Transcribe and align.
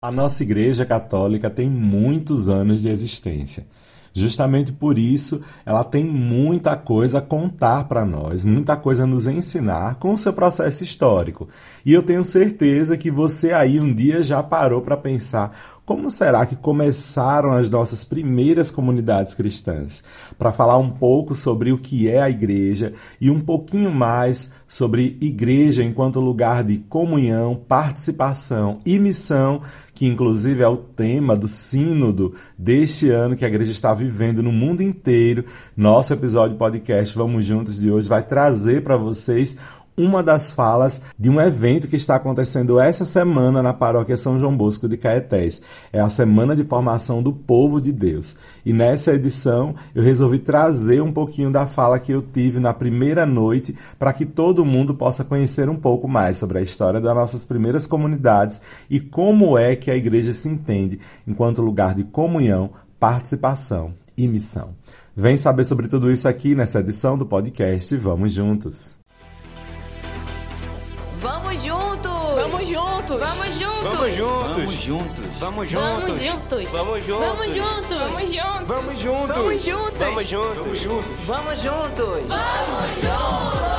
A 0.00 0.12
nossa 0.12 0.44
Igreja 0.44 0.86
Católica 0.86 1.50
tem 1.50 1.68
muitos 1.68 2.48
anos 2.48 2.82
de 2.82 2.88
existência. 2.88 3.66
Justamente 4.14 4.72
por 4.72 4.96
isso, 4.96 5.42
ela 5.66 5.82
tem 5.82 6.04
muita 6.04 6.76
coisa 6.76 7.18
a 7.18 7.20
contar 7.20 7.88
para 7.88 8.04
nós, 8.04 8.44
muita 8.44 8.76
coisa 8.76 9.02
a 9.02 9.06
nos 9.08 9.26
ensinar 9.26 9.96
com 9.96 10.12
o 10.12 10.16
seu 10.16 10.32
processo 10.32 10.84
histórico. 10.84 11.48
E 11.84 11.92
eu 11.92 12.00
tenho 12.00 12.22
certeza 12.22 12.96
que 12.96 13.10
você 13.10 13.52
aí 13.52 13.80
um 13.80 13.92
dia 13.92 14.22
já 14.22 14.40
parou 14.40 14.82
para 14.82 14.96
pensar 14.96 15.77
como 15.88 16.10
será 16.10 16.44
que 16.44 16.54
começaram 16.54 17.52
as 17.52 17.70
nossas 17.70 18.04
primeiras 18.04 18.70
comunidades 18.70 19.32
cristãs? 19.32 20.04
Para 20.36 20.52
falar 20.52 20.76
um 20.76 20.90
pouco 20.90 21.34
sobre 21.34 21.72
o 21.72 21.78
que 21.78 22.10
é 22.10 22.20
a 22.20 22.28
igreja 22.28 22.92
e 23.18 23.30
um 23.30 23.40
pouquinho 23.40 23.90
mais 23.90 24.52
sobre 24.68 25.16
igreja 25.18 25.82
enquanto 25.82 26.20
lugar 26.20 26.62
de 26.62 26.76
comunhão, 26.76 27.58
participação 27.66 28.80
e 28.84 28.98
missão, 28.98 29.62
que 29.94 30.06
inclusive 30.06 30.62
é 30.62 30.68
o 30.68 30.76
tema 30.76 31.34
do 31.34 31.48
sínodo 31.48 32.34
deste 32.56 33.08
ano 33.08 33.34
que 33.34 33.44
a 33.44 33.48
igreja 33.48 33.72
está 33.72 33.94
vivendo 33.94 34.42
no 34.42 34.52
mundo 34.52 34.82
inteiro. 34.82 35.46
Nosso 35.74 36.12
episódio 36.12 36.58
podcast 36.58 37.16
Vamos 37.16 37.46
Juntos 37.46 37.80
de 37.80 37.90
hoje 37.90 38.06
vai 38.06 38.22
trazer 38.22 38.82
para 38.82 38.98
vocês 38.98 39.58
uma 39.98 40.22
das 40.22 40.52
falas 40.52 41.02
de 41.18 41.28
um 41.28 41.40
evento 41.40 41.88
que 41.88 41.96
está 41.96 42.14
acontecendo 42.14 42.78
essa 42.78 43.04
semana 43.04 43.60
na 43.60 43.74
paróquia 43.74 44.16
São 44.16 44.38
João 44.38 44.56
Bosco 44.56 44.88
de 44.88 44.96
Caetés. 44.96 45.60
É 45.92 46.00
a 46.00 46.08
Semana 46.08 46.54
de 46.54 46.62
Formação 46.62 47.20
do 47.20 47.32
Povo 47.32 47.80
de 47.80 47.92
Deus. 47.92 48.36
E 48.64 48.72
nessa 48.72 49.12
edição 49.12 49.74
eu 49.94 50.02
resolvi 50.02 50.38
trazer 50.38 51.02
um 51.02 51.12
pouquinho 51.12 51.50
da 51.50 51.66
fala 51.66 51.98
que 51.98 52.12
eu 52.12 52.22
tive 52.22 52.60
na 52.60 52.72
primeira 52.72 53.26
noite 53.26 53.76
para 53.98 54.12
que 54.12 54.24
todo 54.24 54.64
mundo 54.64 54.94
possa 54.94 55.24
conhecer 55.24 55.68
um 55.68 55.76
pouco 55.76 56.06
mais 56.06 56.38
sobre 56.38 56.58
a 56.58 56.62
história 56.62 57.00
das 57.00 57.14
nossas 57.14 57.44
primeiras 57.44 57.86
comunidades 57.86 58.60
e 58.88 59.00
como 59.00 59.58
é 59.58 59.74
que 59.74 59.90
a 59.90 59.96
igreja 59.96 60.32
se 60.32 60.48
entende 60.48 61.00
enquanto 61.26 61.60
lugar 61.60 61.94
de 61.94 62.04
comunhão, 62.04 62.70
participação 63.00 63.92
e 64.16 64.28
missão. 64.28 64.70
Vem 65.16 65.36
saber 65.36 65.64
sobre 65.64 65.88
tudo 65.88 66.12
isso 66.12 66.28
aqui 66.28 66.54
nessa 66.54 66.78
edição 66.78 67.18
do 67.18 67.26
podcast 67.26 67.96
Vamos 67.96 68.32
Juntos! 68.32 68.96
Vamos 73.08 73.54
juntos! 73.54 73.84
Vamos 73.84 74.14
juntos! 74.16 74.54
Vamos 74.58 74.74
juntos! 74.84 75.38
Vamos 75.40 75.70
juntos! 75.70 76.68
Vamos 76.70 76.76
Vamos 76.76 77.00
juntos! 77.00 77.48
juntos! 77.48 77.88
Vamos 77.88 78.20
juntos! 78.20 78.68
Vamos 78.68 79.02
juntos! 79.02 79.28
Vamos 79.28 79.62
juntos! 79.62 79.98
Vamos 79.98 80.28
juntos! 80.28 80.58
Vamos 80.58 80.78
juntos! 80.78 81.26
Vamos 81.26 81.58
juntos! 81.58 82.24
Vamos 82.28 82.92
juntos! 83.00 83.78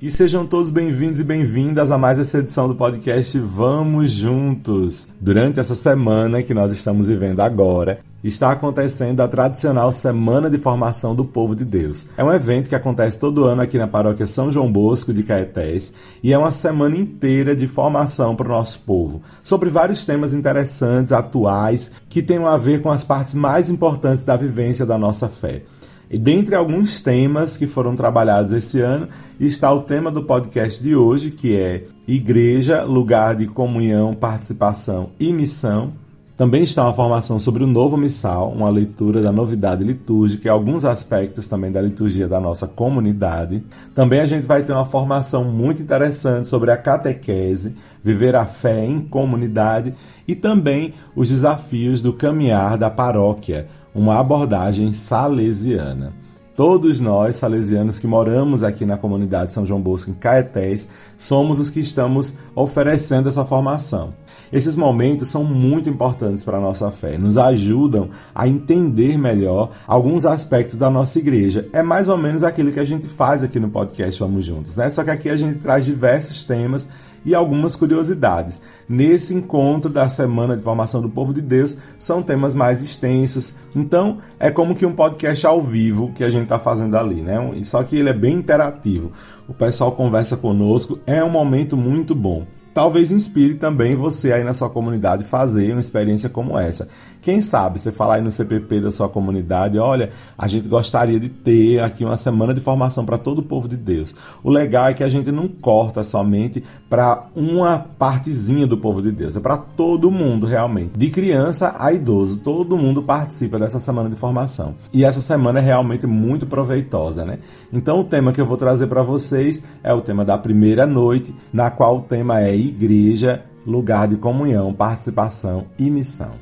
E 0.00 0.10
sejam 0.10 0.46
todos 0.46 0.70
bem-vindos 0.72 1.20
e 1.20 1.24
bem-vindas 1.24 1.92
a 1.92 1.98
mais 1.98 2.18
essa 2.18 2.38
edição 2.38 2.66
do 2.66 2.74
podcast 2.74 3.38
Vamos 3.38 4.10
Juntos. 4.10 5.08
Durante 5.20 5.60
essa 5.60 5.74
semana 5.76 6.42
que 6.42 6.54
nós 6.54 6.72
estamos 6.72 7.08
vivendo 7.08 7.40
agora, 7.40 8.00
está 8.22 8.50
acontecendo 8.50 9.20
a 9.20 9.28
tradicional 9.28 9.92
Semana 9.92 10.50
de 10.50 10.58
Formação 10.58 11.14
do 11.14 11.24
Povo 11.24 11.54
de 11.54 11.64
Deus. 11.64 12.08
É 12.16 12.24
um 12.24 12.32
evento 12.32 12.68
que 12.68 12.74
acontece 12.74 13.18
todo 13.18 13.44
ano 13.44 13.62
aqui 13.62 13.78
na 13.78 13.86
paróquia 13.86 14.26
São 14.26 14.50
João 14.50 14.70
Bosco 14.70 15.12
de 15.12 15.22
Caetés 15.22 15.92
e 16.22 16.32
é 16.32 16.38
uma 16.38 16.50
semana 16.50 16.96
inteira 16.96 17.54
de 17.54 17.68
formação 17.68 18.34
para 18.34 18.46
o 18.46 18.52
nosso 18.52 18.80
povo, 18.80 19.22
sobre 19.42 19.70
vários 19.70 20.04
temas 20.04 20.34
interessantes, 20.34 21.12
atuais, 21.12 21.92
que 22.08 22.22
tenham 22.22 22.46
a 22.46 22.56
ver 22.56 22.82
com 22.82 22.90
as 22.90 23.04
partes 23.04 23.34
mais 23.34 23.70
importantes 23.70 24.24
da 24.24 24.36
vivência 24.36 24.84
da 24.84 24.98
nossa 24.98 25.28
fé. 25.28 25.62
E 26.10 26.18
dentre 26.18 26.54
alguns 26.54 27.02
temas 27.02 27.56
que 27.56 27.66
foram 27.66 27.94
trabalhados 27.94 28.52
esse 28.52 28.80
ano, 28.80 29.08
está 29.38 29.70
o 29.70 29.82
tema 29.82 30.10
do 30.10 30.24
podcast 30.24 30.82
de 30.82 30.96
hoje, 30.96 31.30
que 31.30 31.54
é 31.54 31.84
Igreja, 32.06 32.82
lugar 32.82 33.36
de 33.36 33.46
comunhão, 33.46 34.14
participação 34.14 35.10
e 35.20 35.32
missão. 35.32 35.92
Também 36.38 36.62
está 36.62 36.84
uma 36.84 36.94
formação 36.94 37.40
sobre 37.40 37.64
o 37.64 37.66
novo 37.66 37.96
missal, 37.96 38.52
uma 38.52 38.70
leitura 38.70 39.20
da 39.20 39.32
novidade 39.32 39.82
litúrgica 39.82 40.46
e 40.46 40.48
alguns 40.48 40.84
aspectos 40.84 41.48
também 41.48 41.72
da 41.72 41.82
liturgia 41.82 42.28
da 42.28 42.38
nossa 42.38 42.68
comunidade. 42.68 43.60
Também 43.92 44.20
a 44.20 44.24
gente 44.24 44.46
vai 44.46 44.62
ter 44.62 44.72
uma 44.72 44.86
formação 44.86 45.42
muito 45.42 45.82
interessante 45.82 46.46
sobre 46.46 46.70
a 46.70 46.76
catequese, 46.76 47.74
viver 48.04 48.36
a 48.36 48.46
fé 48.46 48.86
em 48.86 49.00
comunidade 49.00 49.92
e 50.28 50.36
também 50.36 50.94
os 51.16 51.28
desafios 51.28 52.00
do 52.00 52.12
caminhar 52.12 52.78
da 52.78 52.88
paróquia, 52.88 53.66
uma 53.92 54.20
abordagem 54.20 54.92
salesiana. 54.92 56.12
Todos 56.58 56.98
nós, 56.98 57.36
salesianos 57.36 58.00
que 58.00 58.06
moramos 58.08 58.64
aqui 58.64 58.84
na 58.84 58.96
comunidade 58.96 59.52
São 59.52 59.64
João 59.64 59.80
Bosco, 59.80 60.10
em 60.10 60.14
Caetés, 60.14 60.88
somos 61.16 61.60
os 61.60 61.70
que 61.70 61.78
estamos 61.78 62.34
oferecendo 62.52 63.28
essa 63.28 63.44
formação. 63.44 64.12
Esses 64.52 64.74
momentos 64.74 65.28
são 65.28 65.44
muito 65.44 65.88
importantes 65.88 66.42
para 66.42 66.58
a 66.58 66.60
nossa 66.60 66.90
fé, 66.90 67.16
nos 67.16 67.38
ajudam 67.38 68.10
a 68.34 68.48
entender 68.48 69.16
melhor 69.16 69.70
alguns 69.86 70.26
aspectos 70.26 70.76
da 70.76 70.90
nossa 70.90 71.20
igreja. 71.20 71.68
É 71.72 71.80
mais 71.80 72.08
ou 72.08 72.18
menos 72.18 72.42
aquilo 72.42 72.72
que 72.72 72.80
a 72.80 72.84
gente 72.84 73.06
faz 73.06 73.40
aqui 73.44 73.60
no 73.60 73.70
podcast 73.70 74.18
Vamos 74.18 74.44
Juntos, 74.44 74.76
né? 74.76 74.90
Só 74.90 75.04
que 75.04 75.10
aqui 75.10 75.30
a 75.30 75.36
gente 75.36 75.60
traz 75.60 75.84
diversos 75.84 76.44
temas 76.44 76.90
e 77.24 77.34
algumas 77.34 77.76
curiosidades. 77.76 78.60
Nesse 78.88 79.34
encontro 79.34 79.90
da 79.90 80.08
Semana 80.08 80.56
de 80.56 80.62
Formação 80.62 81.00
do 81.00 81.08
Povo 81.08 81.32
de 81.32 81.40
Deus, 81.40 81.76
são 81.98 82.22
temas 82.22 82.54
mais 82.54 82.82
extensos. 82.82 83.56
Então, 83.74 84.18
é 84.38 84.50
como 84.50 84.74
que 84.74 84.86
um 84.86 84.94
podcast 84.94 85.46
ao 85.46 85.62
vivo 85.62 86.12
que 86.14 86.24
a 86.24 86.30
gente 86.30 86.44
está 86.44 86.58
fazendo 86.58 86.96
ali, 86.96 87.22
né? 87.22 87.38
Só 87.64 87.82
que 87.82 87.96
ele 87.96 88.08
é 88.08 88.14
bem 88.14 88.34
interativo. 88.34 89.12
O 89.48 89.54
pessoal 89.54 89.92
conversa 89.92 90.36
conosco, 90.36 90.98
é 91.06 91.22
um 91.22 91.30
momento 91.30 91.76
muito 91.76 92.14
bom 92.14 92.46
talvez 92.72 93.10
inspire 93.10 93.54
também 93.54 93.94
você 93.94 94.32
aí 94.32 94.44
na 94.44 94.54
sua 94.54 94.70
comunidade 94.70 95.24
fazer 95.24 95.72
uma 95.72 95.80
experiência 95.80 96.28
como 96.28 96.58
essa. 96.58 96.88
Quem 97.20 97.42
sabe 97.42 97.80
você 97.80 97.90
falar 97.90 98.16
aí 98.16 98.22
no 98.22 98.30
CPP 98.30 98.80
da 98.80 98.90
sua 98.90 99.08
comunidade, 99.08 99.78
olha, 99.78 100.10
a 100.36 100.46
gente 100.46 100.68
gostaria 100.68 101.18
de 101.18 101.28
ter 101.28 101.80
aqui 101.80 102.04
uma 102.04 102.16
semana 102.16 102.54
de 102.54 102.60
formação 102.60 103.04
para 103.04 103.18
todo 103.18 103.40
o 103.40 103.42
povo 103.42 103.68
de 103.68 103.76
Deus. 103.76 104.14
O 104.42 104.50
legal 104.50 104.88
é 104.88 104.94
que 104.94 105.02
a 105.02 105.08
gente 105.08 105.32
não 105.32 105.48
corta 105.48 106.04
somente 106.04 106.62
para 106.88 107.26
uma 107.34 107.78
partezinha 107.78 108.66
do 108.66 108.78
povo 108.78 109.02
de 109.02 109.10
Deus, 109.10 109.36
é 109.36 109.40
para 109.40 109.56
todo 109.56 110.10
mundo 110.10 110.46
realmente, 110.46 110.96
de 110.96 111.10
criança 111.10 111.74
a 111.78 111.92
idoso, 111.92 112.38
todo 112.38 112.78
mundo 112.78 113.02
participa 113.02 113.58
dessa 113.58 113.80
semana 113.80 114.08
de 114.08 114.16
formação. 114.16 114.74
E 114.92 115.04
essa 115.04 115.20
semana 115.20 115.58
é 115.58 115.62
realmente 115.62 116.06
muito 116.06 116.46
proveitosa, 116.46 117.24
né? 117.24 117.40
Então 117.72 118.00
o 118.00 118.04
tema 118.04 118.32
que 118.32 118.40
eu 118.40 118.46
vou 118.46 118.56
trazer 118.56 118.86
para 118.86 119.02
vocês 119.02 119.64
é 119.82 119.92
o 119.92 120.00
tema 120.00 120.24
da 120.24 120.38
primeira 120.38 120.86
noite, 120.86 121.34
na 121.52 121.70
qual 121.70 121.98
o 121.98 122.02
tema 122.02 122.40
é 122.40 122.54
igreja, 122.66 123.44
lugar 123.66 124.08
de 124.08 124.16
comunhão, 124.16 124.72
participação 124.72 125.66
e 125.78 125.90
missão. 125.90 126.32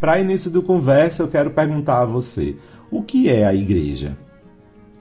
Para 0.00 0.18
início 0.18 0.50
do 0.50 0.62
conversa, 0.62 1.22
eu 1.22 1.28
quero 1.28 1.50
perguntar 1.50 2.00
a 2.00 2.06
você: 2.06 2.56
o 2.90 3.02
que 3.02 3.28
é 3.28 3.44
a 3.44 3.54
igreja? 3.54 4.16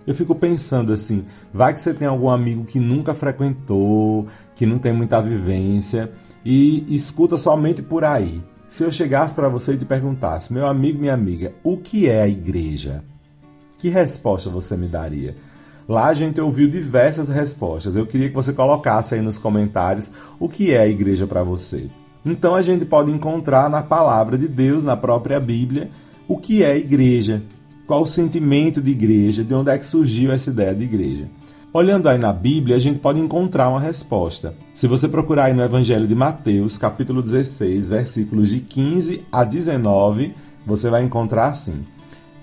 Eu 0.05 0.15
fico 0.15 0.33
pensando 0.33 0.91
assim, 0.91 1.25
vai 1.53 1.73
que 1.73 1.79
você 1.79 1.93
tem 1.93 2.07
algum 2.07 2.29
amigo 2.29 2.65
que 2.65 2.79
nunca 2.79 3.13
frequentou, 3.13 4.27
que 4.55 4.65
não 4.65 4.79
tem 4.79 4.91
muita 4.91 5.21
vivência 5.21 6.11
e 6.43 6.95
escuta 6.95 7.37
somente 7.37 7.81
por 7.81 8.03
aí. 8.03 8.41
Se 8.67 8.83
eu 8.83 8.91
chegasse 8.91 9.33
para 9.33 9.49
você 9.49 9.73
e 9.73 9.77
te 9.77 9.85
perguntasse, 9.85 10.51
meu 10.51 10.65
amigo, 10.67 10.99
minha 10.99 11.13
amiga, 11.13 11.53
o 11.63 11.77
que 11.77 12.09
é 12.09 12.21
a 12.21 12.27
igreja? 12.27 13.03
Que 13.77 13.89
resposta 13.89 14.49
você 14.49 14.75
me 14.75 14.87
daria? 14.87 15.35
Lá 15.89 16.09
a 16.09 16.13
gente 16.13 16.39
ouviu 16.39 16.69
diversas 16.69 17.29
respostas. 17.29 17.95
Eu 17.95 18.05
queria 18.05 18.29
que 18.29 18.35
você 18.35 18.53
colocasse 18.53 19.15
aí 19.15 19.21
nos 19.21 19.39
comentários 19.39 20.11
o 20.39 20.47
que 20.47 20.71
é 20.71 20.81
a 20.81 20.87
igreja 20.87 21.25
para 21.25 21.41
você. 21.41 21.87
Então 22.23 22.53
a 22.53 22.61
gente 22.61 22.85
pode 22.85 23.11
encontrar 23.11 23.71
na 23.71 23.81
palavra 23.81 24.37
de 24.37 24.47
Deus, 24.47 24.83
na 24.83 24.95
própria 24.95 25.39
Bíblia, 25.39 25.89
o 26.27 26.37
que 26.37 26.63
é 26.63 26.77
igreja, 26.77 27.41
qual 27.87 28.03
o 28.03 28.05
sentimento 28.05 28.79
de 28.79 28.91
igreja, 28.91 29.43
de 29.43 29.51
onde 29.51 29.71
é 29.71 29.79
que 29.79 29.85
surgiu 29.85 30.31
essa 30.31 30.51
ideia 30.51 30.75
de 30.75 30.83
igreja. 30.83 31.27
Olhando 31.73 32.07
aí 32.07 32.19
na 32.19 32.31
Bíblia, 32.31 32.75
a 32.75 32.79
gente 32.79 32.99
pode 32.99 33.19
encontrar 33.19 33.69
uma 33.69 33.79
resposta. 33.79 34.53
Se 34.75 34.85
você 34.85 35.07
procurar 35.07 35.45
aí 35.45 35.53
no 35.53 35.63
Evangelho 35.63 36.07
de 36.07 36.13
Mateus, 36.13 36.77
capítulo 36.77 37.23
16, 37.23 37.89
versículos 37.89 38.49
de 38.49 38.59
15 38.59 39.23
a 39.31 39.43
19, 39.43 40.35
você 40.67 40.87
vai 40.87 41.03
encontrar 41.03 41.47
assim: 41.47 41.83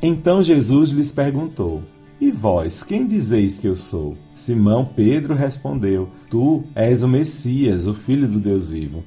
Então 0.03 0.43
Jesus 0.43 0.91
lhes 0.91 1.13
perguntou: 1.13 1.83
e 2.21 2.31
vós, 2.31 2.83
quem 2.83 3.07
dizeis 3.07 3.59
que 3.59 3.69
eu 3.69 3.77
sou? 3.77 4.17
Simão 4.35 4.85
Pedro 4.87 5.35
respondeu: 5.35 6.09
Tu 6.31 6.63
és 6.75 7.03
o 7.03 7.09
Messias, 7.09 7.87
o 7.87 7.95
Filho 7.95 8.27
do 8.27 8.41
Deus 8.41 8.69
vivo. 8.69 9.05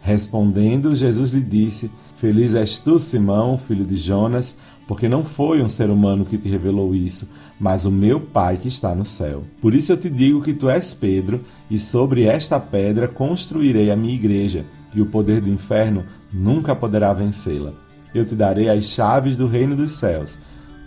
Respondendo, 0.00 0.96
Jesus 0.96 1.30
lhe 1.30 1.40
disse: 1.40 1.90
Feliz 2.16 2.54
és 2.54 2.78
tu, 2.78 2.98
Simão, 2.98 3.56
filho 3.56 3.84
de 3.84 3.96
Jonas, 3.96 4.58
porque 4.88 5.08
não 5.08 5.22
foi 5.22 5.62
um 5.62 5.68
ser 5.68 5.88
humano 5.88 6.24
que 6.24 6.36
te 6.36 6.48
revelou 6.48 6.94
isso, 6.94 7.30
mas 7.60 7.84
o 7.84 7.92
meu 7.92 8.18
Pai 8.18 8.56
que 8.56 8.66
está 8.66 8.92
no 8.92 9.04
céu. 9.04 9.44
Por 9.60 9.72
isso 9.72 9.92
eu 9.92 9.96
te 9.96 10.10
digo 10.10 10.42
que 10.42 10.52
tu 10.52 10.68
és 10.68 10.92
Pedro, 10.92 11.44
e 11.70 11.78
sobre 11.78 12.24
esta 12.24 12.58
pedra 12.58 13.06
construirei 13.06 13.90
a 13.90 13.96
minha 13.96 14.14
igreja, 14.14 14.64
e 14.92 15.00
o 15.00 15.06
poder 15.06 15.40
do 15.40 15.50
inferno 15.50 16.04
nunca 16.32 16.74
poderá 16.74 17.12
vencê-la. 17.12 17.72
Eu 18.12 18.24
te 18.24 18.34
darei 18.34 18.68
as 18.68 18.84
chaves 18.84 19.36
do 19.36 19.46
reino 19.46 19.76
dos 19.76 19.92
céus. 19.92 20.38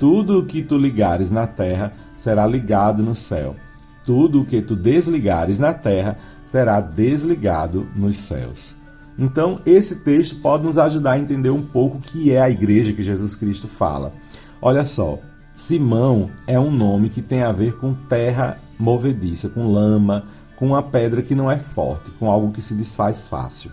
Tudo 0.01 0.39
o 0.39 0.45
que 0.48 0.63
tu 0.63 0.80
ligares 0.80 1.30
na 1.30 1.45
terra 1.45 1.94
será 2.18 2.48
ligado 2.48 3.03
no 3.03 3.13
céu. 3.13 3.56
Tudo 4.03 4.42
o 4.42 4.45
que 4.45 4.59
tu 4.59 4.75
desligares 4.75 5.59
na 5.59 5.75
terra 5.75 6.15
será 6.44 6.81
desligado 6.81 7.88
nos 7.95 8.18
céus. 8.18 8.75
Então, 9.15 9.59
esse 9.63 9.98
texto 9.98 10.38
pode 10.38 10.63
nos 10.63 10.80
ajudar 10.80 11.12
a 11.12 11.19
entender 11.19 11.51
um 11.51 11.62
pouco 11.62 12.00
o 12.00 12.01
que 12.01 12.33
é 12.33 12.42
a 12.42 12.50
igreja 12.50 12.94
que 12.94 13.03
Jesus 13.03 13.36
Cristo 13.36 13.68
fala. 13.68 14.12
Olha 14.59 14.86
só, 14.86 15.19
Simão 15.56 16.31
é 16.48 16.59
um 16.59 16.71
nome 16.71 17.09
que 17.09 17.21
tem 17.21 17.44
a 17.44 17.51
ver 17.51 17.77
com 17.77 17.94
terra 17.94 18.57
movediça, 18.80 19.50
com 19.50 19.71
lama, 19.71 20.24
com 20.56 20.65
uma 20.65 20.81
pedra 20.81 21.21
que 21.21 21.36
não 21.36 21.51
é 21.51 21.59
forte, 21.59 22.09
com 22.18 22.31
algo 22.31 22.51
que 22.51 22.62
se 22.63 22.74
desfaz 22.74 23.27
fácil. 23.27 23.71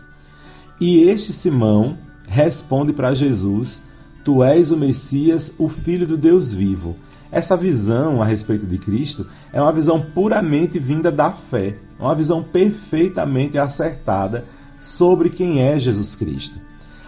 E 0.78 1.04
este 1.04 1.32
Simão 1.32 1.96
responde 2.26 2.92
para 2.92 3.14
Jesus: 3.14 3.87
Tu 4.28 4.44
és 4.44 4.70
o 4.70 4.76
Messias, 4.76 5.54
o 5.58 5.70
Filho 5.70 6.06
do 6.06 6.14
Deus 6.14 6.52
vivo. 6.52 6.94
Essa 7.32 7.56
visão 7.56 8.20
a 8.20 8.26
respeito 8.26 8.66
de 8.66 8.76
Cristo 8.76 9.26
é 9.50 9.58
uma 9.58 9.72
visão 9.72 10.02
puramente 10.02 10.78
vinda 10.78 11.10
da 11.10 11.32
fé, 11.32 11.78
uma 11.98 12.14
visão 12.14 12.42
perfeitamente 12.42 13.56
acertada 13.56 14.44
sobre 14.78 15.30
quem 15.30 15.62
é 15.62 15.78
Jesus 15.78 16.14
Cristo. 16.14 16.60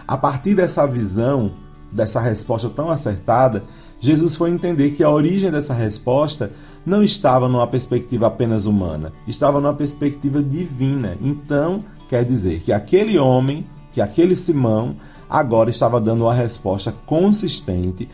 A 0.07 0.17
partir 0.17 0.55
dessa 0.55 0.83
visão, 0.87 1.51
dessa 1.91 2.19
resposta 2.19 2.67
tão 2.71 2.89
acertada, 2.89 3.61
Jesus 3.99 4.35
foi 4.35 4.49
entender 4.49 4.89
que 4.95 5.03
a 5.03 5.09
origem 5.11 5.51
dessa 5.51 5.75
resposta 5.75 6.51
não 6.83 7.03
estava 7.03 7.47
numa 7.47 7.67
perspectiva 7.67 8.25
apenas 8.25 8.65
humana, 8.65 9.13
estava 9.27 9.61
numa 9.61 9.75
perspectiva 9.75 10.41
divina. 10.41 11.15
Então, 11.21 11.85
quer 12.09 12.25
dizer 12.25 12.61
que 12.61 12.73
aquele 12.73 13.19
homem, 13.19 13.67
que 13.91 14.01
aquele 14.01 14.35
Simão, 14.35 14.95
agora 15.31 15.69
estava 15.69 16.01
dando 16.01 16.25
uma 16.25 16.33
resposta 16.33 16.93
consistente, 17.05 18.09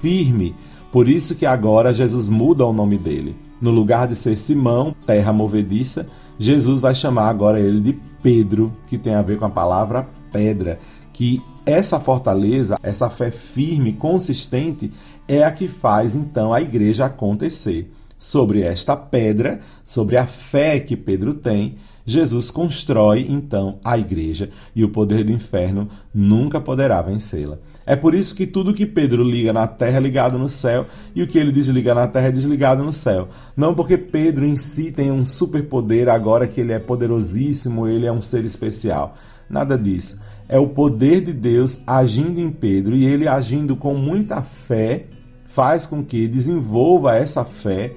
firme. 0.00 0.56
Por 0.90 1.06
isso 1.06 1.34
que 1.34 1.44
agora 1.44 1.92
Jesus 1.92 2.28
muda 2.28 2.64
o 2.64 2.72
nome 2.72 2.96
dele. 2.96 3.36
No 3.60 3.70
lugar 3.70 4.08
de 4.08 4.16
ser 4.16 4.36
Simão, 4.38 4.94
terra 5.06 5.32
movediça, 5.32 6.06
Jesus 6.38 6.80
vai 6.80 6.94
chamar 6.94 7.28
agora 7.28 7.60
ele 7.60 7.80
de 7.80 8.00
Pedro, 8.22 8.72
que 8.88 8.96
tem 8.96 9.14
a 9.14 9.22
ver 9.22 9.38
com 9.38 9.44
a 9.44 9.50
palavra 9.50 10.08
pedra, 10.32 10.80
que 11.12 11.42
essa 11.66 12.00
fortaleza, 12.00 12.78
essa 12.82 13.10
fé 13.10 13.30
firme, 13.30 13.92
consistente, 13.92 14.90
é 15.28 15.44
a 15.44 15.52
que 15.52 15.68
faz 15.68 16.14
então 16.16 16.52
a 16.52 16.60
igreja 16.60 17.04
acontecer. 17.04 17.92
Sobre 18.22 18.62
esta 18.62 18.96
pedra, 18.96 19.58
sobre 19.84 20.16
a 20.16 20.24
fé 20.24 20.78
que 20.78 20.96
Pedro 20.96 21.34
tem, 21.34 21.74
Jesus 22.06 22.52
constrói 22.52 23.26
então 23.28 23.80
a 23.84 23.98
igreja 23.98 24.48
e 24.76 24.84
o 24.84 24.90
poder 24.90 25.24
do 25.24 25.32
inferno 25.32 25.88
nunca 26.14 26.60
poderá 26.60 27.02
vencê-la. 27.02 27.58
É 27.84 27.96
por 27.96 28.14
isso 28.14 28.36
que 28.36 28.46
tudo 28.46 28.72
que 28.72 28.86
Pedro 28.86 29.24
liga 29.24 29.52
na 29.52 29.66
terra 29.66 29.96
é 29.96 30.00
ligado 30.00 30.38
no 30.38 30.48
céu 30.48 30.86
e 31.16 31.20
o 31.20 31.26
que 31.26 31.36
ele 31.36 31.50
desliga 31.50 31.96
na 31.96 32.06
terra 32.06 32.28
é 32.28 32.30
desligado 32.30 32.84
no 32.84 32.92
céu. 32.92 33.28
Não 33.56 33.74
porque 33.74 33.98
Pedro 33.98 34.46
em 34.46 34.56
si 34.56 34.92
tem 34.92 35.10
um 35.10 35.24
superpoder 35.24 36.08
agora 36.08 36.46
que 36.46 36.60
ele 36.60 36.72
é 36.72 36.78
poderosíssimo, 36.78 37.88
ele 37.88 38.06
é 38.06 38.12
um 38.12 38.20
ser 38.20 38.44
especial. 38.44 39.16
Nada 39.50 39.76
disso. 39.76 40.22
É 40.48 40.60
o 40.60 40.68
poder 40.68 41.22
de 41.22 41.32
Deus 41.32 41.82
agindo 41.88 42.40
em 42.40 42.52
Pedro 42.52 42.94
e 42.94 43.04
ele 43.04 43.26
agindo 43.26 43.74
com 43.74 43.96
muita 43.96 44.42
fé 44.42 45.06
faz 45.44 45.84
com 45.84 46.04
que 46.04 46.28
desenvolva 46.28 47.16
essa 47.16 47.44
fé 47.44 47.92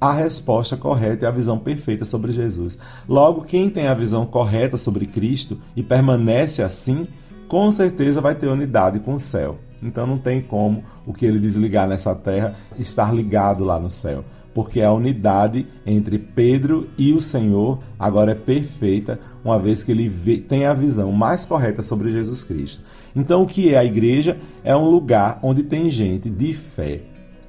a 0.00 0.12
resposta 0.12 0.76
correta 0.76 1.24
e 1.24 1.28
a 1.28 1.30
visão 1.30 1.58
perfeita 1.58 2.04
sobre 2.04 2.32
Jesus. 2.32 2.78
Logo, 3.08 3.42
quem 3.42 3.70
tem 3.70 3.86
a 3.86 3.94
visão 3.94 4.26
correta 4.26 4.76
sobre 4.76 5.06
Cristo 5.06 5.58
e 5.74 5.82
permanece 5.82 6.62
assim, 6.62 7.06
com 7.48 7.70
certeza 7.70 8.20
vai 8.20 8.34
ter 8.34 8.48
unidade 8.48 8.98
com 9.00 9.14
o 9.14 9.20
céu. 9.20 9.58
Então 9.82 10.06
não 10.06 10.18
tem 10.18 10.40
como 10.40 10.82
o 11.06 11.12
que 11.12 11.26
ele 11.26 11.38
desligar 11.38 11.86
nessa 11.86 12.14
terra 12.14 12.54
estar 12.78 13.14
ligado 13.14 13.64
lá 13.64 13.78
no 13.78 13.90
céu, 13.90 14.24
porque 14.54 14.80
a 14.80 14.90
unidade 14.90 15.66
entre 15.84 16.18
Pedro 16.18 16.88
e 16.96 17.12
o 17.12 17.20
Senhor 17.20 17.78
agora 17.98 18.32
é 18.32 18.34
perfeita, 18.34 19.20
uma 19.44 19.58
vez 19.58 19.84
que 19.84 19.92
ele 19.92 20.08
vê, 20.08 20.38
tem 20.38 20.64
a 20.64 20.72
visão 20.72 21.12
mais 21.12 21.44
correta 21.44 21.82
sobre 21.82 22.10
Jesus 22.10 22.42
Cristo. 22.42 22.82
Então 23.14 23.42
o 23.42 23.46
que 23.46 23.74
é 23.74 23.78
a 23.78 23.84
igreja? 23.84 24.38
É 24.62 24.74
um 24.74 24.88
lugar 24.88 25.38
onde 25.42 25.62
tem 25.62 25.90
gente 25.90 26.30
de 26.30 26.54
fé. 26.54 27.02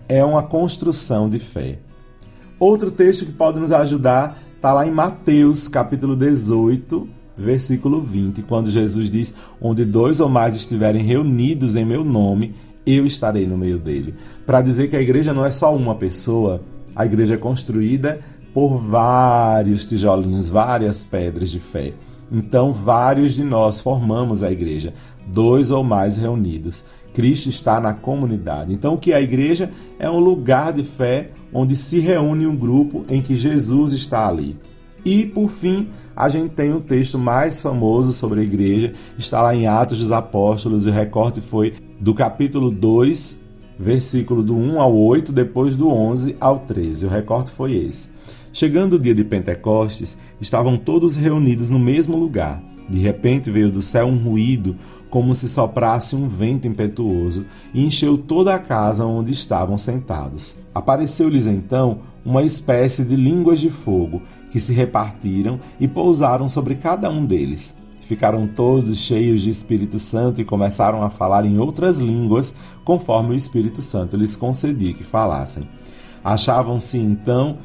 É 0.07 0.24
uma 0.24 0.44
construção 0.44 1.30
de 1.30 1.39
fé. 1.39 1.80
Outro 2.59 2.89
texto 2.89 3.25
que 3.25 3.31
pode 3.33 3.59
nos 3.59 3.71
ajudar 3.71 4.41
está 4.55 4.71
lá 4.71 4.87
em 4.87 4.91
Mateus, 4.91 5.67
capítulo 5.67 6.15
18, 6.15 7.07
versículo 7.37 7.99
20, 7.99 8.43
quando 8.43 8.71
Jesus 8.71 9.09
diz: 9.09 9.35
Onde 9.61 9.83
dois 9.83 10.21
ou 10.21 10.29
mais 10.29 10.55
estiverem 10.55 11.03
reunidos 11.03 11.75
em 11.75 11.85
meu 11.85 12.03
nome, 12.03 12.55
eu 12.85 13.05
estarei 13.05 13.45
no 13.45 13.57
meio 13.57 13.77
dele. 13.77 14.15
Para 14.45 14.61
dizer 14.61 14.89
que 14.89 14.95
a 14.95 15.01
igreja 15.01 15.33
não 15.33 15.45
é 15.45 15.51
só 15.51 15.75
uma 15.75 15.95
pessoa, 15.95 16.61
a 16.95 17.05
igreja 17.05 17.33
é 17.33 17.37
construída 17.37 18.21
por 18.53 18.77
vários 18.77 19.85
tijolinhos, 19.85 20.47
várias 20.47 21.03
pedras 21.03 21.49
de 21.49 21.59
fé. 21.59 21.91
Então, 22.31 22.71
vários 22.71 23.33
de 23.33 23.43
nós 23.43 23.81
formamos 23.81 24.43
a 24.43 24.51
igreja, 24.51 24.93
dois 25.27 25.71
ou 25.71 25.83
mais 25.83 26.15
reunidos. 26.15 26.85
Cristo 27.15 27.47
está 27.47 27.79
na 27.79 27.94
comunidade. 27.94 28.73
Então, 28.73 28.94
o 28.94 28.97
que 28.97 29.13
é 29.13 29.15
a 29.15 29.21
igreja? 29.21 29.71
É 29.97 30.09
um 30.09 30.19
lugar 30.19 30.73
de 30.73 30.83
fé 30.83 31.31
onde 31.53 31.73
se 31.73 32.00
reúne 32.00 32.45
um 32.45 32.56
grupo 32.56 33.06
em 33.09 33.21
que 33.21 33.38
Jesus 33.38 33.94
está 33.94 34.27
ali. 34.27 34.57
E, 35.06 35.25
por 35.25 35.50
fim, 35.50 35.88
a 36.13 36.27
gente 36.27 36.50
tem 36.50 36.73
o 36.73 36.81
texto 36.81 37.17
mais 37.17 37.62
famoso 37.62 38.12
sobre 38.12 38.41
a 38.41 38.44
igreja, 38.44 38.94
está 39.17 39.41
lá 39.41 39.56
em 39.56 39.65
Atos 39.65 40.00
dos 40.00 40.12
Apóstolos, 40.12 40.85
e 40.85 40.89
o 40.89 40.91
recorte 40.91 41.39
foi 41.39 41.75
do 42.01 42.13
capítulo 42.13 42.69
2, 42.69 43.39
versículo 43.79 44.44
do 44.44 44.56
1 44.56 44.81
ao 44.81 44.94
8, 44.94 45.31
depois 45.31 45.77
do 45.77 45.88
11 45.88 46.35
ao 46.38 46.59
13. 46.59 47.06
O 47.06 47.09
recorte 47.09 47.50
foi 47.51 47.75
esse. 47.75 48.09
Chegando 48.51 48.94
o 48.94 49.00
dia 49.00 49.15
de 49.15 49.23
Pentecostes, 49.23 50.17
estavam 50.41 50.77
todos 50.77 51.15
reunidos 51.15 51.69
no 51.69 51.79
mesmo 51.79 52.17
lugar. 52.17 52.62
De 52.89 52.99
repente 52.99 53.49
veio 53.49 53.71
do 53.71 53.81
céu 53.81 54.07
um 54.07 54.17
ruído, 54.17 54.75
como 55.09 55.33
se 55.33 55.47
soprasse 55.47 56.15
um 56.15 56.27
vento 56.27 56.67
impetuoso, 56.67 57.45
e 57.73 57.85
encheu 57.85 58.17
toda 58.17 58.53
a 58.53 58.59
casa 58.59 59.05
onde 59.05 59.31
estavam 59.31 59.77
sentados. 59.77 60.59
Apareceu-lhes 60.73 61.45
então 61.45 61.99
uma 62.23 62.43
espécie 62.43 63.03
de 63.03 63.15
línguas 63.15 63.59
de 63.59 63.69
fogo, 63.69 64.21
que 64.51 64.59
se 64.59 64.73
repartiram 64.73 65.59
e 65.79 65.87
pousaram 65.87 66.49
sobre 66.49 66.75
cada 66.75 67.09
um 67.09 67.25
deles. 67.25 67.77
Ficaram 68.01 68.47
todos 68.47 68.99
cheios 68.99 69.41
de 69.41 69.49
Espírito 69.49 69.97
Santo 69.97 70.39
e 70.39 70.45
começaram 70.45 71.01
a 71.01 71.09
falar 71.09 71.43
em 71.43 71.57
outras 71.57 71.97
línguas, 71.97 72.55
conforme 72.83 73.31
o 73.31 73.35
Espírito 73.35 73.81
Santo 73.81 74.15
lhes 74.15 74.35
concedia 74.35 74.93
que 74.93 75.03
falassem. 75.03 75.67
Achavam-se 76.23 76.97
então 76.97 77.57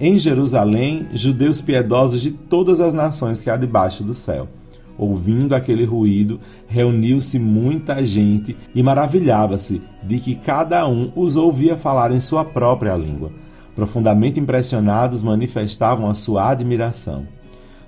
em 0.00 0.18
Jerusalém 0.18 1.08
judeus 1.12 1.60
piedosos 1.60 2.22
de 2.22 2.30
todas 2.30 2.80
as 2.80 2.94
nações 2.94 3.42
que 3.42 3.50
há 3.50 3.56
debaixo 3.56 4.02
do 4.02 4.14
céu. 4.14 4.48
Ouvindo 4.96 5.54
aquele 5.54 5.84
ruído, 5.84 6.40
reuniu-se 6.66 7.38
muita 7.38 8.04
gente 8.04 8.56
e 8.74 8.82
maravilhava-se 8.82 9.80
de 10.02 10.18
que 10.18 10.34
cada 10.34 10.86
um 10.88 11.12
os 11.14 11.36
ouvia 11.36 11.76
falar 11.76 12.12
em 12.12 12.20
sua 12.20 12.44
própria 12.44 12.96
língua. 12.96 13.30
Profundamente 13.74 14.40
impressionados, 14.40 15.22
manifestavam 15.22 16.08
a 16.08 16.14
sua 16.14 16.50
admiração. 16.50 17.26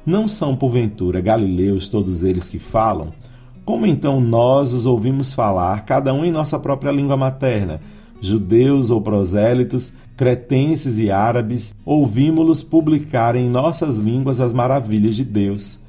Não 0.05 0.27
são, 0.27 0.57
porventura, 0.57 1.21
galileus 1.21 1.89
todos 1.89 2.23
eles 2.23 2.49
que 2.49 2.59
falam? 2.59 3.13
Como 3.65 3.87
então 3.87 4.21
nós 4.21 4.73
os 4.73 4.87
ouvimos 4.87 5.33
falar, 5.33 5.85
cada 5.85 6.13
um 6.13 6.25
em 6.25 6.33
nossa 6.33 6.59
própria 6.59 6.91
língua 6.91 7.17
materna? 7.17 7.81
Judeus 8.21 8.91
ou 8.91 9.01
prosélitos, 9.01 9.95
cretenses 10.17 10.99
e 10.99 11.11
árabes, 11.11 11.75
ouvimos-los 11.85 12.63
publicar 12.63 13.35
em 13.37 13.49
nossas 13.49 13.99
línguas 13.99 14.41
as 14.41 14.53
maravilhas 14.53 15.17
de 15.17 15.25
Deus. 15.25 15.81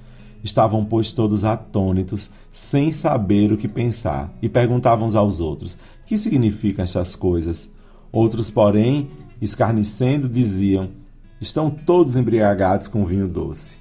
Estavam, 0.43 0.83
pois, 0.83 1.11
todos 1.13 1.45
atônitos, 1.45 2.31
sem 2.51 2.91
saber 2.91 3.51
o 3.51 3.57
que 3.57 3.67
pensar, 3.67 4.33
e 4.41 4.49
perguntavam 4.49 5.07
uns 5.07 5.15
aos 5.15 5.39
outros: 5.39 5.77
Que 6.05 6.17
significam 6.17 6.83
estas 6.83 7.15
coisas? 7.15 7.73
Outros, 8.11 8.49
porém, 8.49 9.09
escarnecendo, 9.41 10.27
diziam: 10.27 10.89
Estão 11.39 11.69
todos 11.69 12.15
embriagados 12.15 12.87
com 12.87 13.05
vinho 13.05 13.27
doce. 13.27 13.77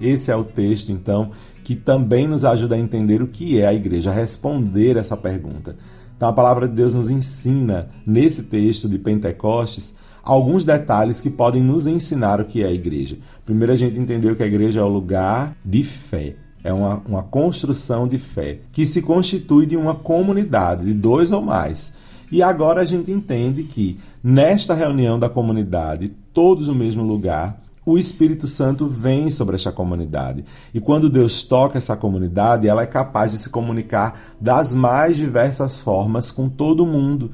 Esse 0.00 0.30
é 0.30 0.36
o 0.36 0.44
texto, 0.44 0.90
então, 0.90 1.32
que 1.62 1.76
também 1.76 2.26
nos 2.26 2.44
ajuda 2.44 2.74
a 2.74 2.78
entender 2.78 3.22
o 3.22 3.28
que 3.28 3.60
é 3.60 3.66
a 3.66 3.74
igreja, 3.74 4.10
a 4.10 4.14
responder 4.14 4.96
essa 4.96 5.16
pergunta. 5.16 5.76
Então, 6.20 6.28
a 6.28 6.34
palavra 6.34 6.68
de 6.68 6.74
Deus 6.74 6.94
nos 6.94 7.08
ensina, 7.08 7.88
nesse 8.06 8.42
texto 8.42 8.86
de 8.86 8.98
Pentecostes, 8.98 9.94
alguns 10.22 10.66
detalhes 10.66 11.18
que 11.18 11.30
podem 11.30 11.62
nos 11.62 11.86
ensinar 11.86 12.42
o 12.42 12.44
que 12.44 12.62
é 12.62 12.66
a 12.66 12.70
igreja. 12.70 13.16
Primeiro, 13.42 13.72
a 13.72 13.76
gente 13.76 13.98
entendeu 13.98 14.36
que 14.36 14.42
a 14.42 14.46
igreja 14.46 14.80
é 14.80 14.82
o 14.82 14.88
lugar 14.88 15.56
de 15.64 15.82
fé. 15.82 16.36
É 16.62 16.74
uma, 16.74 17.02
uma 17.08 17.22
construção 17.22 18.06
de 18.06 18.18
fé 18.18 18.58
que 18.70 18.84
se 18.84 19.00
constitui 19.00 19.64
de 19.64 19.78
uma 19.78 19.94
comunidade, 19.94 20.84
de 20.84 20.92
dois 20.92 21.32
ou 21.32 21.40
mais. 21.40 21.96
E 22.30 22.42
agora 22.42 22.82
a 22.82 22.84
gente 22.84 23.10
entende 23.10 23.62
que 23.62 23.98
nesta 24.22 24.74
reunião 24.74 25.18
da 25.18 25.30
comunidade, 25.30 26.12
todos 26.34 26.68
no 26.68 26.74
mesmo 26.74 27.02
lugar, 27.02 27.58
o 27.84 27.96
Espírito 27.98 28.46
Santo 28.46 28.86
vem 28.86 29.30
sobre 29.30 29.56
esta 29.56 29.72
comunidade. 29.72 30.44
E 30.72 30.80
quando 30.80 31.08
Deus 31.08 31.42
toca 31.44 31.78
essa 31.78 31.96
comunidade, 31.96 32.68
ela 32.68 32.82
é 32.82 32.86
capaz 32.86 33.32
de 33.32 33.38
se 33.38 33.48
comunicar 33.48 34.20
das 34.40 34.74
mais 34.74 35.16
diversas 35.16 35.80
formas 35.80 36.30
com 36.30 36.48
todo 36.48 36.86
mundo. 36.86 37.30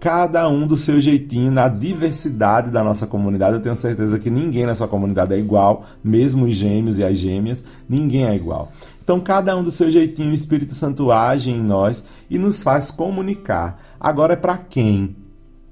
cada 0.00 0.48
um 0.48 0.66
do 0.66 0.78
seu 0.78 0.98
jeitinho, 0.98 1.50
na 1.50 1.68
diversidade 1.68 2.70
da 2.70 2.82
nossa 2.82 3.06
comunidade. 3.06 3.56
Eu 3.56 3.62
tenho 3.62 3.76
certeza 3.76 4.18
que 4.18 4.30
ninguém 4.30 4.64
na 4.64 4.74
sua 4.74 4.88
comunidade 4.88 5.34
é 5.34 5.38
igual, 5.38 5.84
mesmo 6.02 6.46
os 6.46 6.56
gêmeos 6.56 6.96
e 6.96 7.04
as 7.04 7.18
gêmeas, 7.18 7.62
ninguém 7.86 8.24
é 8.26 8.34
igual. 8.34 8.72
Então, 9.04 9.20
cada 9.20 9.54
um 9.54 9.62
do 9.62 9.70
seu 9.70 9.90
jeitinho, 9.90 10.30
o 10.30 10.34
Espírito 10.34 10.72
Santo 10.72 11.12
age 11.12 11.50
em 11.50 11.62
nós 11.62 12.06
e 12.30 12.38
nos 12.38 12.62
faz 12.62 12.90
comunicar. 12.90 13.78
Agora 14.00 14.32
é 14.32 14.36
para 14.36 14.56
quem? 14.56 15.14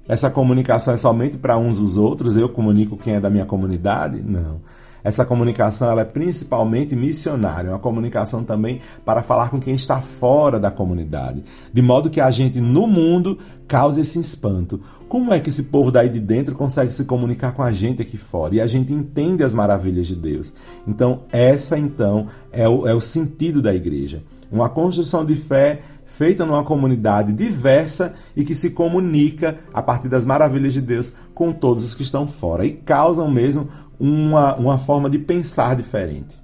Essa 0.09 0.31
comunicação 0.31 0.91
é 0.91 0.97
somente 0.97 1.37
para 1.37 1.55
uns 1.55 1.77
os 1.77 1.95
outros? 1.95 2.35
Eu 2.35 2.49
comunico 2.49 2.97
quem 2.97 3.13
é 3.13 3.19
da 3.19 3.29
minha 3.29 3.45
comunidade? 3.45 4.23
Não. 4.23 4.59
Essa 5.03 5.23
comunicação 5.23 5.91
ela 5.91 6.01
é 6.01 6.05
principalmente 6.05 6.95
missionária, 6.95 7.69
uma 7.69 7.77
comunicação 7.77 8.43
também 8.43 8.81
para 9.05 9.21
falar 9.21 9.49
com 9.49 9.59
quem 9.59 9.75
está 9.75 10.01
fora 10.01 10.59
da 10.59 10.71
comunidade, 10.71 11.43
de 11.71 11.81
modo 11.81 12.09
que 12.09 12.19
a 12.19 12.31
gente 12.31 12.59
no 12.59 12.87
mundo 12.87 13.37
cause 13.67 14.01
esse 14.01 14.19
espanto. 14.19 14.81
Como 15.07 15.31
é 15.31 15.39
que 15.39 15.49
esse 15.49 15.61
povo 15.61 15.91
daí 15.91 16.09
de 16.09 16.19
dentro 16.19 16.55
consegue 16.55 16.91
se 16.91 17.05
comunicar 17.05 17.51
com 17.51 17.61
a 17.61 17.71
gente 17.71 18.01
aqui 18.01 18.17
fora? 18.17 18.55
E 18.55 18.61
a 18.61 18.65
gente 18.67 18.91
entende 18.91 19.43
as 19.43 19.53
maravilhas 19.53 20.07
de 20.07 20.15
Deus. 20.15 20.55
Então, 20.87 21.21
essa 21.31 21.77
então 21.77 22.27
é 22.51 22.67
o, 22.67 22.87
é 22.87 22.95
o 22.95 22.99
sentido 22.99 23.61
da 23.61 23.73
igreja. 23.75 24.23
Uma 24.51 24.69
construção 24.69 25.23
de 25.23 25.35
fé 25.35 25.81
feita 26.09 26.45
numa 26.45 26.63
comunidade 26.63 27.31
diversa 27.31 28.13
e 28.35 28.43
que 28.43 28.55
se 28.55 28.71
comunica 28.71 29.59
a 29.73 29.81
partir 29.81 30.09
das 30.09 30.25
maravilhas 30.25 30.73
de 30.73 30.81
Deus 30.81 31.13
com 31.33 31.53
todos 31.53 31.83
os 31.83 31.93
que 31.93 32.03
estão 32.03 32.27
fora 32.27 32.65
e 32.65 32.71
causam 32.71 33.29
mesmo 33.31 33.69
uma, 33.99 34.55
uma 34.55 34.77
forma 34.77 35.09
de 35.09 35.19
pensar 35.19 35.75
diferente. 35.75 36.37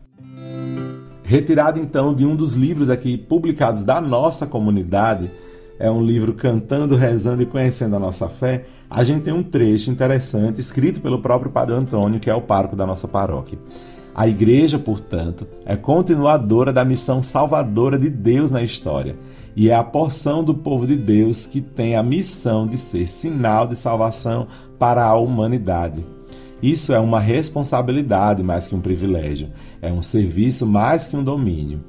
Retirado 1.23 1.79
então 1.79 2.13
de 2.13 2.25
um 2.25 2.35
dos 2.35 2.53
livros 2.53 2.89
aqui 2.89 3.17
publicados 3.17 3.83
da 3.83 3.99
nossa 3.99 4.45
comunidade, 4.45 5.31
é 5.79 5.89
um 5.89 6.01
livro 6.01 6.33
Cantando, 6.33 6.95
Rezando 6.95 7.41
e 7.41 7.45
Conhecendo 7.45 7.95
a 7.95 7.99
Nossa 7.99 8.29
Fé, 8.29 8.65
a 8.89 9.03
gente 9.03 9.23
tem 9.23 9.33
um 9.33 9.43
trecho 9.43 9.89
interessante 9.89 10.61
escrito 10.61 11.01
pelo 11.01 11.21
próprio 11.21 11.51
Padre 11.51 11.75
Antônio, 11.75 12.19
que 12.19 12.29
é 12.29 12.35
o 12.35 12.41
pároco 12.41 12.75
da 12.75 12.85
nossa 12.85 13.07
paróquia. 13.07 13.57
A 14.13 14.25
igreja, 14.27 14.79
portanto, 14.79 15.45
é 15.65 15.75
continuadora 15.75 16.71
da 16.71 16.85
missão 16.85 17.21
salvadora 17.21 17.99
de 17.99 18.09
Deus 18.09 18.51
na 18.51 18.63
história 18.63 19.17
e 19.55 19.69
é 19.69 19.75
a 19.75 19.83
porção 19.83 20.43
do 20.43 20.53
povo 20.53 20.85
de 20.85 20.95
Deus 20.95 21.45
que 21.45 21.61
tem 21.61 21.95
a 21.95 22.03
missão 22.03 22.67
de 22.67 22.77
ser 22.77 23.07
sinal 23.07 23.65
de 23.65 23.75
salvação 23.75 24.47
para 24.77 25.05
a 25.05 25.15
humanidade. 25.15 26.05
Isso 26.61 26.93
é 26.93 26.99
uma 26.99 27.19
responsabilidade 27.19 28.41
mais 28.43 28.67
que 28.67 28.75
um 28.75 28.81
privilégio, 28.81 29.49
é 29.81 29.91
um 29.91 30.01
serviço 30.01 30.65
mais 30.65 31.07
que 31.07 31.15
um 31.15 31.23
domínio. 31.23 31.83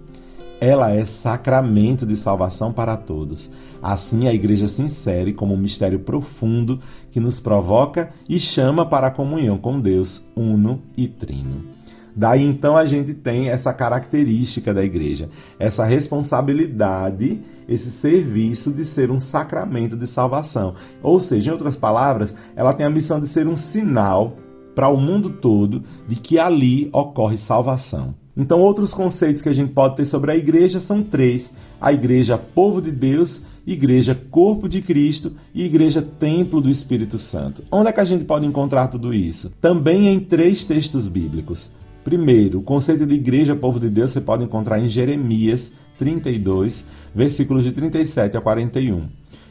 Ela 0.61 0.91
é 0.91 1.05
sacramento 1.05 2.07
de 2.07 2.17
salvação 2.17 2.73
para 2.73 2.97
todos. 2.97 3.51
Assim, 3.83 4.27
a 4.27 4.33
Igreja 4.33 4.69
se 4.69 4.81
insere 4.81 5.33
como 5.33 5.55
um 5.55 5.59
mistério 5.59 5.99
profundo 5.99 6.81
que 7.11 7.21
nos 7.21 7.39
provoca 7.41 8.11
e 8.29 8.41
chama 8.41 8.87
para 8.87 9.09
a 9.09 9.11
comunhão 9.11 9.59
com 9.59 9.79
Deus, 9.79 10.27
uno 10.35 10.81
e 10.97 11.07
trino. 11.07 11.76
Daí 12.17 12.43
então 12.43 12.79
a 12.79 12.87
gente 12.87 13.13
tem 13.13 13.51
essa 13.51 13.75
característica 13.75 14.73
da 14.73 14.83
igreja, 14.83 15.29
essa 15.59 15.85
responsabilidade, 15.85 17.43
esse 17.69 17.91
serviço 17.91 18.73
de 18.73 18.87
ser 18.87 19.11
um 19.11 19.21
sacramento 19.21 19.95
de 19.95 20.07
salvação. 20.07 20.75
Ou 21.03 21.21
seja, 21.21 21.51
em 21.51 21.53
outras 21.53 21.77
palavras, 21.77 22.35
ela 22.57 22.73
tem 22.73 22.87
a 22.87 22.91
missão 22.91 23.21
de 23.21 23.29
ser 23.29 23.47
um 23.47 23.55
sinal 23.55 24.35
para 24.75 24.89
o 24.89 24.97
mundo 24.97 25.29
todo 25.29 25.85
de 26.09 26.17
que 26.17 26.39
ali 26.39 26.89
ocorre 26.91 27.37
salvação. 27.37 28.15
Então, 28.35 28.61
outros 28.61 28.95
conceitos 28.95 29.43
que 29.43 29.49
a 29.49 29.55
gente 29.55 29.73
pode 29.73 29.97
ter 29.97 30.05
sobre 30.07 30.31
a 30.33 30.37
igreja 30.37 30.81
são 30.81 31.03
três: 31.03 31.55
a 31.79 31.93
igreja 31.93 32.39
povo 32.39 32.81
de 32.81 32.93
Deus, 32.93 33.43
igreja 33.67 34.15
corpo 34.15 34.69
de 34.69 34.81
Cristo 34.81 35.33
e 35.55 35.65
igreja 35.65 36.01
templo 36.01 36.63
do 36.63 36.71
Espírito 36.71 37.19
Santo. 37.19 37.63
Onde 37.71 37.89
é 37.89 37.93
que 37.93 38.01
a 38.01 38.05
gente 38.05 38.25
pode 38.25 38.47
encontrar 38.47 38.89
tudo 38.89 39.13
isso? 39.13 39.53
Também 39.61 40.09
em 40.09 40.21
três 40.21 40.65
textos 40.65 41.09
bíblicos. 41.09 41.73
Primeiro, 42.07 42.61
o 42.61 42.63
conceito 42.63 43.05
de 43.05 43.17
igreja 43.17 43.57
povo 43.57 43.81
de 43.81 43.91
Deus 43.91 44.13
você 44.13 44.21
pode 44.21 44.45
encontrar 44.45 44.79
em 44.79 44.89
Jeremias 44.89 45.73
32, 45.99 46.87
versículos 47.13 47.65
de 47.65 47.73
37 47.73 48.37
a 48.37 48.41
41. 48.41 49.09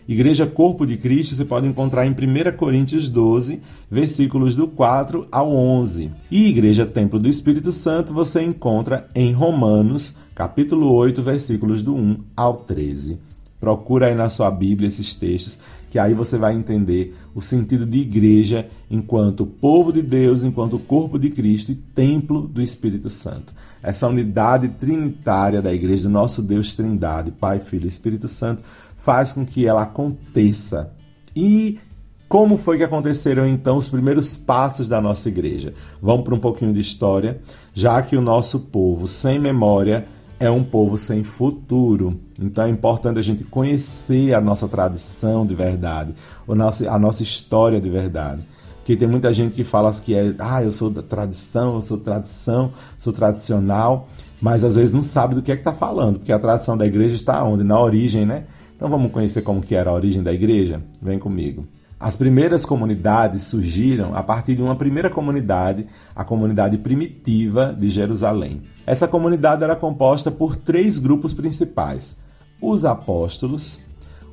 Igreja 0.08 0.48
Corpo 0.48 0.86
de 0.86 0.96
Cristo 0.96 1.36
você 1.36 1.44
pode 1.44 1.68
encontrar 1.68 2.06
em 2.06 2.12
1 2.12 2.56
Coríntios 2.56 3.10
12, 3.10 3.62
versículos 3.92 4.56
do 4.56 4.70
4 4.70 5.28
ao 5.30 5.54
11. 5.54 6.12
E 6.32 6.48
Igreja 6.48 6.86
Templo 6.86 7.20
do 7.20 7.28
Espírito 7.28 7.74
Santo 7.74 8.14
você 8.14 8.42
encontra 8.42 9.06
em 9.14 9.34
Romanos, 9.34 10.16
capítulo 10.34 10.94
8, 10.94 11.22
versículos 11.22 11.82
do 11.82 11.94
1 11.94 12.20
ao 12.38 12.56
13. 12.56 13.20
Procura 13.60 14.08
aí 14.08 14.16
na 14.16 14.30
sua 14.30 14.50
Bíblia 14.50 14.88
esses 14.88 15.14
textos, 15.14 15.60
que 15.96 16.00
aí 16.00 16.14
você 16.14 16.38
vai 16.38 16.54
entender 16.54 17.16
o 17.34 17.42
sentido 17.42 17.86
de 17.86 18.00
igreja 18.00 18.68
enquanto 18.92 19.46
povo 19.46 19.94
de 19.94 20.02
Deus, 20.02 20.44
enquanto 20.44 20.78
corpo 20.78 21.18
de 21.18 21.30
Cristo 21.30 21.72
e 21.72 21.76
templo 21.76 22.46
do 22.46 22.62
Espírito 22.62 23.10
Santo. 23.10 23.54
Essa 23.82 24.06
unidade 24.06 24.68
trinitária 24.68 25.62
da 25.62 25.74
igreja 25.74 26.04
do 26.04 26.10
nosso 26.10 26.42
Deus 26.42 26.74
Trindade, 26.74 27.32
Pai, 27.32 27.62
Filho 27.62 27.86
e 27.86 27.88
Espírito 27.88 28.28
Santo, 28.28 28.62
faz 28.98 29.32
com 29.32 29.46
que 29.46 29.66
ela 29.66 29.84
aconteça. 29.84 30.92
E 31.34 31.80
como 32.28 32.58
foi 32.58 32.78
que 32.78 32.84
aconteceram 32.84 33.48
então 33.48 33.78
os 33.78 33.88
primeiros 33.88 34.36
passos 34.36 34.90
da 34.90 35.00
nossa 35.00 35.30
igreja? 35.30 35.74
Vamos 36.02 36.26
para 36.26 36.36
um 36.36 36.40
pouquinho 36.40 36.74
de 36.74 36.82
história, 36.82 37.40
já 37.74 38.02
que 38.02 38.18
o 38.18 38.22
nosso 38.22 38.60
povo 38.60 39.08
sem 39.08 39.40
memória 39.40 40.06
é 40.40 40.50
um 40.50 40.64
povo 40.64 40.98
sem 40.98 41.24
futuro. 41.24 42.20
Então 42.40 42.66
é 42.66 42.70
importante 42.70 43.20
a 43.20 43.22
gente 43.22 43.44
conhecer 43.44 44.34
a 44.34 44.42
nossa 44.42 44.68
tradição 44.68 45.46
de 45.46 45.56
verdade, 45.56 46.14
a 46.48 47.00
nossa, 47.00 47.24
história 47.24 47.80
de 47.80 47.90
verdade. 47.90 48.46
Porque 48.78 48.96
tem 48.96 49.08
muita 49.08 49.34
gente 49.34 49.56
que 49.56 49.64
fala 49.64 49.92
que 49.94 50.14
é, 50.14 50.36
ah, 50.38 50.62
eu 50.62 50.72
sou 50.72 50.90
da 50.90 51.02
tradição, 51.02 51.76
eu 51.76 51.82
sou 51.82 51.98
tradição, 51.98 52.72
sou 52.98 53.12
tradicional, 53.12 54.08
mas 54.40 54.64
às 54.64 54.76
vezes 54.76 54.94
não 54.94 55.02
sabe 55.02 55.34
do 55.34 55.42
que 55.42 55.52
é 55.52 55.56
que 55.56 55.62
está 55.62 55.74
falando, 55.74 56.20
porque 56.20 56.32
a 56.32 56.38
tradição 56.38 56.78
da 56.78 56.86
igreja 56.86 57.16
está 57.16 57.44
onde? 57.44 57.64
Na 57.64 57.80
origem, 57.80 58.26
né? 58.26 58.44
Então 58.76 58.90
vamos 58.90 59.12
conhecer 59.12 59.42
como 59.42 59.62
que 59.62 59.74
era 59.74 59.90
a 59.90 59.94
origem 59.94 60.22
da 60.22 60.34
igreja? 60.34 60.84
Vem 61.02 61.18
comigo. 61.18 61.66
As 61.98 62.18
primeiras 62.18 62.66
comunidades 62.66 63.44
surgiram 63.44 64.14
a 64.14 64.22
partir 64.22 64.54
de 64.54 64.62
uma 64.62 64.76
primeira 64.76 65.10
comunidade, 65.10 65.88
a 66.14 66.26
comunidade 66.26 66.78
primitiva 66.78 67.74
de 67.74 67.90
Jerusalém. 67.90 68.62
Essa 68.86 69.08
comunidade 69.08 69.64
era 69.64 69.78
composta 69.78 70.30
por 70.30 70.58
três 70.58 71.00
grupos 71.00 71.34
principais: 71.34 72.18
os 72.62 72.84
apóstolos, 72.84 73.80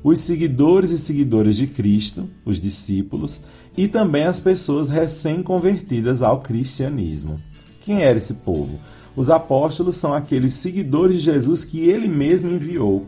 os 0.03 0.19
seguidores 0.19 0.91
e 0.91 0.97
seguidoras 0.97 1.55
de 1.55 1.65
Cristo, 1.65 2.29
os 2.45 2.59
discípulos, 2.59 3.39
e 3.77 3.87
também 3.87 4.25
as 4.25 4.41
pessoas 4.41 4.89
recém-convertidas 4.89 6.21
ao 6.21 6.41
cristianismo. 6.41 7.39
Quem 7.79 8.01
era 8.03 8.17
esse 8.17 8.33
povo? 8.33 8.77
Os 9.15 9.29
apóstolos 9.29 9.95
são 9.95 10.13
aqueles 10.13 10.55
seguidores 10.55 11.17
de 11.17 11.31
Jesus 11.31 11.63
que 11.63 11.79
ele 11.87 12.09
mesmo 12.09 12.49
enviou 12.49 13.05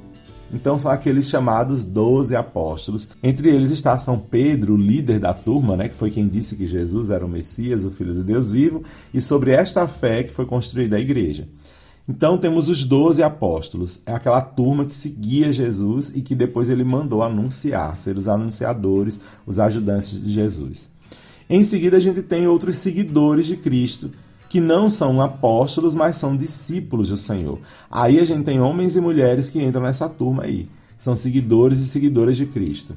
então 0.54 0.78
são 0.78 0.92
aqueles 0.92 1.30
chamados 1.30 1.84
doze 1.84 2.36
apóstolos. 2.36 3.10
Entre 3.22 3.50
eles 3.50 3.72
está 3.72 3.98
São 3.98 4.20
Pedro, 4.20 4.74
o 4.74 4.78
líder 4.78 5.20
da 5.20 5.34
turma, 5.34 5.75
né, 5.75 5.90
que 5.90 5.96
foi 5.96 6.12
quem 6.12 6.28
disse 6.28 6.56
que 6.56 6.68
Jesus 6.68 7.10
era 7.10 7.25
o 7.25 7.30
Messias, 7.30 7.84
o 7.84 7.92
Filho 7.92 8.14
de 8.14 8.24
Deus 8.24 8.52
vivo, 8.52 8.84
e 9.14 9.20
sobre 9.20 9.52
esta 9.52 9.88
fé 9.88 10.24
que 10.24 10.34
foi 10.34 10.46
construída 10.46 10.96
a 10.96 11.00
igreja. 11.00 11.48
Então 12.08 12.38
temos 12.38 12.70
os 12.70 12.84
doze 12.84 13.24
apóstolos, 13.24 14.02
é 14.06 14.14
aquela 14.14 14.40
turma 14.40 14.86
que 14.86 14.96
seguia 14.96 15.52
Jesus 15.52 16.16
e 16.16 16.22
que 16.22 16.36
depois 16.36 16.70
ele 16.70 16.84
mandou 16.84 17.24
anunciar, 17.24 17.98
ser 17.98 18.16
os 18.16 18.28
anunciadores, 18.28 19.20
os 19.46 19.60
ajudantes 19.60 20.22
de 20.22 20.32
Jesus. 20.32 20.94
Em 21.50 21.64
seguida 21.64 21.98
a 21.98 22.00
gente 22.00 22.22
tem 22.22 22.48
outros 22.48 22.78
seguidores 22.78 23.48
de 23.48 23.58
Cristo, 23.58 24.12
que 24.56 24.62
não 24.62 24.90
são 24.90 25.22
apóstolos, 25.22 25.94
mas 25.94 26.16
são 26.16 26.38
discípulos 26.38 27.10
do 27.10 27.18
Senhor. 27.18 27.60
Aí 27.92 28.22
a 28.22 28.24
gente 28.24 28.46
tem 28.46 28.58
homens 28.58 28.96
e 28.96 29.02
mulheres 29.02 29.50
que 29.50 29.62
entram 29.62 29.84
nessa 29.84 30.08
turma 30.08 30.44
aí. 30.44 30.70
São 30.98 31.14
seguidores 31.14 31.82
e 31.82 31.88
seguidoras 31.88 32.38
de 32.38 32.46
Cristo. 32.46 32.96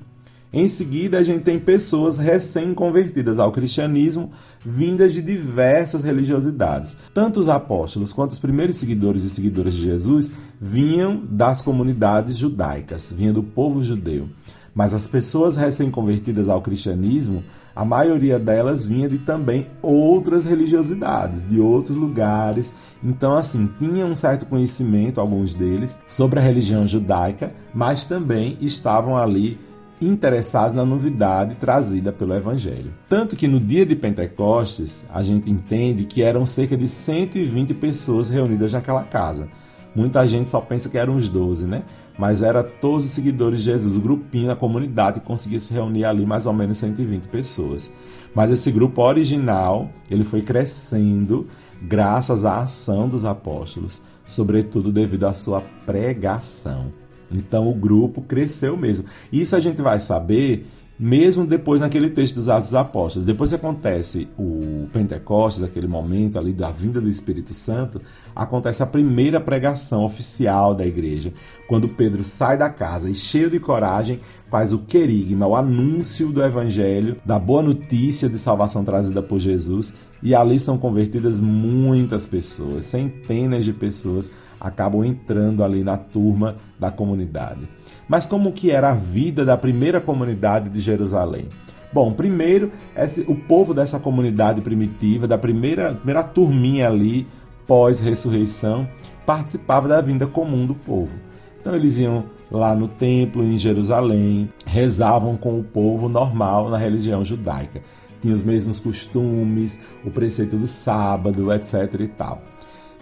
Em 0.53 0.69
seguida, 0.69 1.19
a 1.19 1.23
gente 1.25 1.43
tem 1.43 1.59
pessoas 1.59 2.17
recém-convertidas 2.17 3.41
ao 3.41 3.51
cristianismo, 3.51 4.31
vindas 4.65 5.13
de 5.13 5.21
diversas 5.21 6.05
religiosidades. 6.05 6.97
Tanto 7.13 7.41
os 7.41 7.49
apóstolos 7.49 8.13
quanto 8.13 8.31
os 8.31 8.39
primeiros 8.39 8.77
seguidores 8.77 9.25
e 9.25 9.31
seguidoras 9.31 9.75
de 9.75 9.83
Jesus 9.83 10.31
vinham 10.61 11.21
das 11.29 11.61
comunidades 11.61 12.37
judaicas, 12.37 13.11
vinham 13.11 13.35
do 13.35 13.43
povo 13.43 13.83
judeu. 13.83 14.29
Mas 14.73 14.95
as 14.95 15.09
pessoas 15.09 15.57
recém-convertidas 15.57 16.49
ao 16.49 16.63
cristianismo, 16.63 17.43
a 17.79 17.85
maioria 17.85 18.41
delas 18.41 18.85
vinha 18.85 19.09
de 19.09 19.19
também 19.19 19.69
outras 19.81 20.45
religiosidades, 20.45 21.49
de 21.49 21.61
outros 21.61 21.97
lugares. 21.97 22.75
Então, 23.05 23.37
assim, 23.37 23.71
tinha 23.79 24.05
um 24.05 24.17
certo 24.17 24.47
conhecimento, 24.47 25.21
alguns 25.21 25.55
deles, 25.55 26.03
sobre 26.09 26.41
a 26.41 26.43
religião 26.43 26.89
judaica, 26.89 27.53
mas 27.73 28.05
também 28.05 28.59
estavam 28.61 29.17
ali 29.17 29.61
interessados 30.03 30.75
na 30.75 30.85
novidade 30.85 31.55
trazida 31.55 32.13
pelo 32.13 32.35
Evangelho. 32.35 32.93
Tanto 33.09 33.37
que 33.37 33.47
no 33.47 33.61
dia 33.61 33.87
de 33.87 33.95
Pentecostes, 33.95 35.07
a 35.15 35.23
gente 35.23 35.49
entende 35.49 36.05
que 36.05 36.21
eram 36.21 36.45
cerca 36.45 36.77
de 36.77 36.89
120 36.89 37.75
pessoas 37.75 38.29
reunidas 38.29 38.73
naquela 38.73 39.05
casa. 39.05 39.47
Muita 39.95 40.27
gente 40.27 40.51
só 40.51 40.61
pensa 40.61 40.89
que 40.89 40.99
eram 40.99 41.15
os 41.15 41.29
12, 41.29 41.65
né? 41.65 41.85
Mas 42.19 42.43
era 42.43 42.65
todos 42.65 43.05
os 43.05 43.13
seguidores 43.13 43.61
de 43.61 43.67
Jesus, 43.67 43.97
o 43.97 44.01
grupinho, 44.01 44.51
a 44.51 44.57
comunidade 44.57 45.21
que 45.21 45.27
conseguia 45.27 45.61
se 45.61 45.73
reunir 45.73 46.05
ali 46.05 46.27
mais 46.27 46.47
ou 46.47 46.53
menos 46.53 46.77
120 46.79 47.29
pessoas. 47.29 47.93
Mas 48.35 48.51
esse 48.51 48.73
grupo 48.73 49.03
original, 49.03 49.89
ele 50.11 50.25
foi 50.25 50.43
crescendo 50.43 51.47
graças 51.81 52.45
à 52.45 52.63
ação 52.63 53.09
dos 53.09 53.25
apóstolos, 53.25 54.03
sobretudo 54.27 54.91
devido 54.91 55.25
à 55.25 55.33
sua 55.33 55.63
pregação. 55.87 56.93
Então 57.31 57.69
o 57.71 57.75
grupo 57.75 58.23
cresceu 58.23 58.77
mesmo. 58.77 59.05
Isso 59.33 59.55
a 59.55 59.61
gente 59.61 59.81
vai 59.81 60.01
saber 60.01 60.67
mesmo 60.99 61.47
depois 61.47 61.81
naquele 61.81 62.11
texto 62.11 62.35
dos 62.35 62.49
Atos 62.49 62.71
dos 62.71 62.75
Apóstolos. 62.75 63.27
Depois 63.27 63.51
que 63.51 63.57
acontece 63.57 64.29
o 64.37 64.89
Pentecostes, 64.93 65.63
aquele 65.63 65.87
momento 65.87 66.39
ali 66.39 66.53
da 66.53 66.71
vinda 66.71 67.01
do 67.01 67.09
Espírito 67.09 67.55
Santo, 67.55 68.01
acontece 68.35 68.83
a 68.83 68.87
primeira 68.87 69.41
pregação 69.41 70.05
oficial 70.05 70.75
da 70.75 70.85
igreja, 70.85 71.33
quando 71.69 71.89
Pedro 71.89 72.25
sai 72.25 72.59
da 72.59 72.69
casa 72.69 73.09
e, 73.09 73.15
cheio 73.15 73.49
de 73.49 73.61
coragem, 73.61 74.21
faz 74.51 74.73
o 74.73 74.79
querigma, 74.79 75.47
o 75.47 75.55
anúncio 75.55 76.33
do 76.33 76.43
evangelho, 76.43 77.17
da 77.25 77.39
boa 77.39 77.63
notícia 77.63 78.29
de 78.29 78.39
salvação 78.39 78.85
trazida 78.85 79.23
por 79.23 79.39
Jesus, 79.39 79.95
e 80.21 80.35
ali 80.35 80.59
são 80.59 80.77
convertidas 80.77 81.39
muitas 81.39 82.27
pessoas, 82.27 82.87
centenas 82.87 83.65
de 83.65 83.73
pessoas 83.73 84.31
acabam 84.61 85.05
entrando 85.05 85.63
ali 85.63 85.85
na 85.85 85.97
turma 85.97 86.57
da 86.79 86.91
comunidade. 86.91 87.69
Mas 88.09 88.27
como 88.27 88.53
que 88.53 88.71
era 88.71 88.91
a 88.91 88.95
vida 88.95 89.45
da 89.45 89.57
primeira 89.57 90.01
comunidade 90.01 90.69
de 90.69 90.81
Jerusalém? 90.81 91.47
Bom, 91.93 92.13
primeiro, 92.13 92.71
esse, 92.97 93.23
o 93.23 93.35
povo 93.35 93.73
dessa 93.73 93.99
comunidade 93.99 94.61
primitiva, 94.61 95.27
da 95.27 95.39
primeira, 95.39 95.95
primeira 95.95 96.23
turminha 96.23 96.89
ali, 96.89 97.27
pós-ressurreição, 97.67 98.89
participava 99.25 99.89
da 99.89 100.01
vinda 100.01 100.27
comum 100.27 100.67
do 100.67 100.75
povo. 100.75 101.19
Então 101.61 101.75
eles 101.75 101.97
iam 101.99 102.25
lá 102.51 102.75
no 102.75 102.89
templo 102.89 103.43
em 103.43 103.59
Jerusalém, 103.59 104.51
rezavam 104.65 105.37
com 105.37 105.59
o 105.59 105.65
povo 105.65 106.09
normal 106.09 106.71
na 106.71 106.79
religião 106.79 107.25
judaica. 107.25 107.83
Tinha 108.21 108.35
os 108.35 108.43
mesmos 108.43 108.81
costumes, 108.81 109.81
o 110.05 110.11
preceito 110.11 110.57
do 110.57 110.67
sábado, 110.67 111.53
etc 111.53 112.01
e 112.01 112.09
tal. 112.09 112.43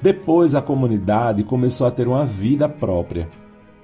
Depois 0.01 0.55
a 0.55 0.61
comunidade 0.61 1.43
começou 1.43 1.87
a 1.87 1.91
ter 1.91 2.07
uma 2.07 2.25
vida 2.25 2.69
própria, 2.69 3.29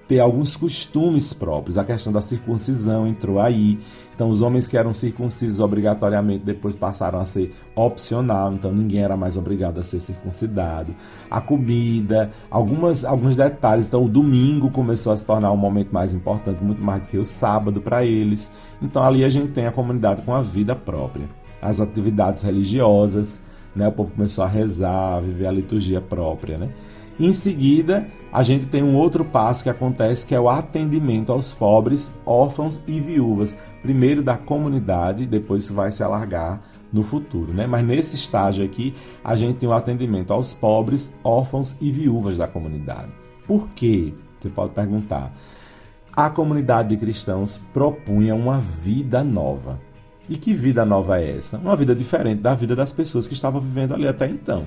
ter 0.07 0.21
alguns 0.21 0.55
costumes 0.55 1.33
próprios. 1.33 1.79
A 1.79 1.85
questão 1.85 2.13
da 2.13 2.21
circuncisão 2.21 3.07
entrou 3.07 3.41
aí. 3.41 3.79
Então, 4.15 4.29
os 4.29 4.43
homens 4.43 4.69
que 4.69 4.77
eram 4.77 4.93
circuncisos 4.93 5.59
obrigatoriamente 5.59 6.45
depois 6.45 6.77
passaram 6.77 7.19
a 7.19 7.25
ser 7.25 7.55
opcional, 7.75 8.53
então 8.53 8.71
ninguém 8.71 9.01
era 9.01 9.17
mais 9.17 9.39
obrigado 9.39 9.81
a 9.81 9.85
ser 9.85 10.03
circuncidado. 10.03 10.95
A 11.31 11.41
comida, 11.41 12.31
algumas, 12.51 13.07
alguns 13.07 13.35
detalhes. 13.35 13.87
Então, 13.87 14.05
o 14.05 14.09
domingo 14.09 14.71
começou 14.71 15.15
a 15.15 15.17
se 15.17 15.25
tornar 15.25 15.51
um 15.51 15.57
momento 15.57 15.93
mais 15.93 16.13
importante, 16.13 16.63
muito 16.63 16.83
mais 16.83 17.01
do 17.01 17.09
que 17.09 17.17
o 17.17 17.25
sábado 17.25 17.81
para 17.81 18.05
eles. 18.05 18.53
Então, 18.83 19.03
ali 19.03 19.25
a 19.25 19.31
gente 19.31 19.53
tem 19.53 19.67
a 19.67 19.73
comunidade 19.73 20.21
com 20.23 20.35
a 20.35 20.43
vida 20.43 20.77
própria. 20.77 21.27
As 21.61 21.81
atividades 21.81 22.43
religiosas, 22.43 23.43
né? 23.75 23.89
O 23.89 23.93
povo 23.93 24.13
começou 24.13 24.45
a 24.45 24.49
rezar, 24.49 25.17
a 25.17 25.21
viver 25.21 25.47
a 25.47 25.53
liturgia 25.53 26.01
própria, 26.01 26.59
né? 26.59 26.71
Em 27.19 27.33
seguida, 27.33 28.07
a 28.33 28.43
gente 28.43 28.67
tem 28.67 28.83
um 28.83 28.97
outro 28.97 29.25
passo 29.25 29.63
que 29.63 29.71
acontece, 29.71 30.27
que 30.27 30.35
é 30.35 30.41
o 30.41 30.49
atendimento 30.49 31.31
aos 31.31 31.53
pobres, 31.53 32.13
órfãos 32.25 32.83
e 32.87 33.01
viúvas. 33.01 33.59
Primeiro 33.83 34.23
da 34.23 34.37
comunidade, 34.37 35.27
depois 35.27 35.65
isso 35.65 35.75
vai 35.75 35.93
se 35.93 36.03
alargar 36.03 36.63
no 36.93 37.03
futuro, 37.03 37.53
né? 37.53 37.67
Mas 37.67 37.85
nesse 37.85 38.15
estágio 38.15 38.65
aqui, 38.65 38.95
a 39.23 39.37
gente 39.37 39.59
tem 39.59 39.69
o 39.69 39.73
atendimento 39.73 40.33
aos 40.33 40.53
pobres, 40.53 41.15
órfãos 41.23 41.77
e 41.81 41.91
viúvas 41.91 42.37
da 42.37 42.47
comunidade. 42.47 43.13
Por 43.47 43.69
quê? 43.71 44.13
Você 44.41 44.49
pode 44.49 44.73
perguntar. 44.73 45.33
A 46.15 46.29
comunidade 46.29 46.91
de 46.91 46.97
cristãos 46.97 47.59
propunha 47.73 48.35
uma 48.35 48.59
vida 48.59 49.23
nova. 49.25 49.79
E 50.29 50.37
que 50.37 50.55
vida 50.55 50.85
nova 50.85 51.21
é 51.21 51.37
essa? 51.37 51.59
Uma 51.59 51.77
vida 51.77 51.95
diferente 51.95 52.41
da 52.41 52.55
vida 52.55 52.77
das 52.77 52.93
pessoas 52.93 53.27
que 53.27 53.35
estavam 53.35 53.61
vivendo 53.61 53.95
ali 53.95 54.07
até 54.07 54.29
então. 54.29 54.65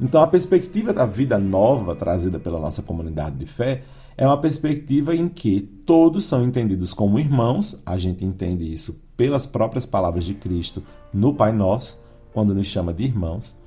Então, 0.00 0.20
a 0.20 0.26
perspectiva 0.26 0.92
da 0.92 1.06
vida 1.06 1.38
nova 1.38 1.94
trazida 1.94 2.38
pela 2.38 2.60
nossa 2.60 2.82
comunidade 2.82 3.36
de 3.36 3.46
fé 3.46 3.82
é 4.16 4.26
uma 4.26 4.40
perspectiva 4.40 5.14
em 5.14 5.28
que 5.28 5.60
todos 5.60 6.24
são 6.24 6.42
entendidos 6.42 6.92
como 6.92 7.18
irmãos, 7.18 7.82
a 7.84 7.96
gente 7.98 8.24
entende 8.24 8.70
isso 8.70 9.02
pelas 9.16 9.46
próprias 9.46 9.86
palavras 9.86 10.24
de 10.24 10.34
Cristo 10.34 10.82
no 11.12 11.34
Pai 11.34 11.52
Nosso, 11.52 12.02
quando 12.32 12.54
nos 12.54 12.66
chama 12.66 12.92
de 12.92 13.04
irmãos. 13.04 13.58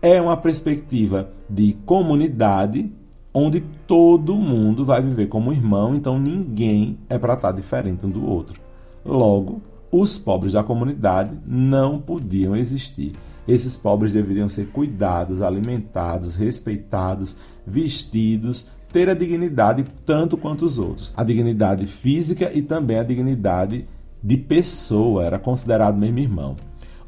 É 0.00 0.20
uma 0.20 0.36
perspectiva 0.36 1.30
de 1.48 1.76
comunidade 1.84 2.92
onde 3.32 3.60
todo 3.86 4.36
mundo 4.36 4.84
vai 4.84 5.02
viver 5.02 5.26
como 5.26 5.52
irmão, 5.52 5.94
então 5.94 6.18
ninguém 6.18 6.98
é 7.08 7.18
para 7.18 7.34
estar 7.34 7.52
diferente 7.52 8.06
um 8.06 8.10
do 8.10 8.24
outro. 8.26 8.60
Logo, 9.04 9.60
os 10.00 10.18
pobres 10.18 10.52
da 10.52 10.62
comunidade 10.62 11.38
não 11.46 11.98
podiam 11.98 12.54
existir. 12.54 13.12
Esses 13.48 13.76
pobres 13.76 14.12
deveriam 14.12 14.48
ser 14.48 14.66
cuidados, 14.68 15.40
alimentados, 15.40 16.34
respeitados, 16.34 17.36
vestidos, 17.66 18.66
ter 18.92 19.08
a 19.08 19.14
dignidade 19.14 19.84
tanto 20.04 20.36
quanto 20.36 20.64
os 20.64 20.78
outros. 20.78 21.14
A 21.16 21.22
dignidade 21.22 21.86
física 21.86 22.50
e 22.52 22.62
também 22.62 22.98
a 22.98 23.04
dignidade 23.04 23.86
de 24.22 24.36
pessoa, 24.36 25.24
era 25.24 25.38
considerado 25.38 25.96
mesmo 25.96 26.18
irmão. 26.18 26.56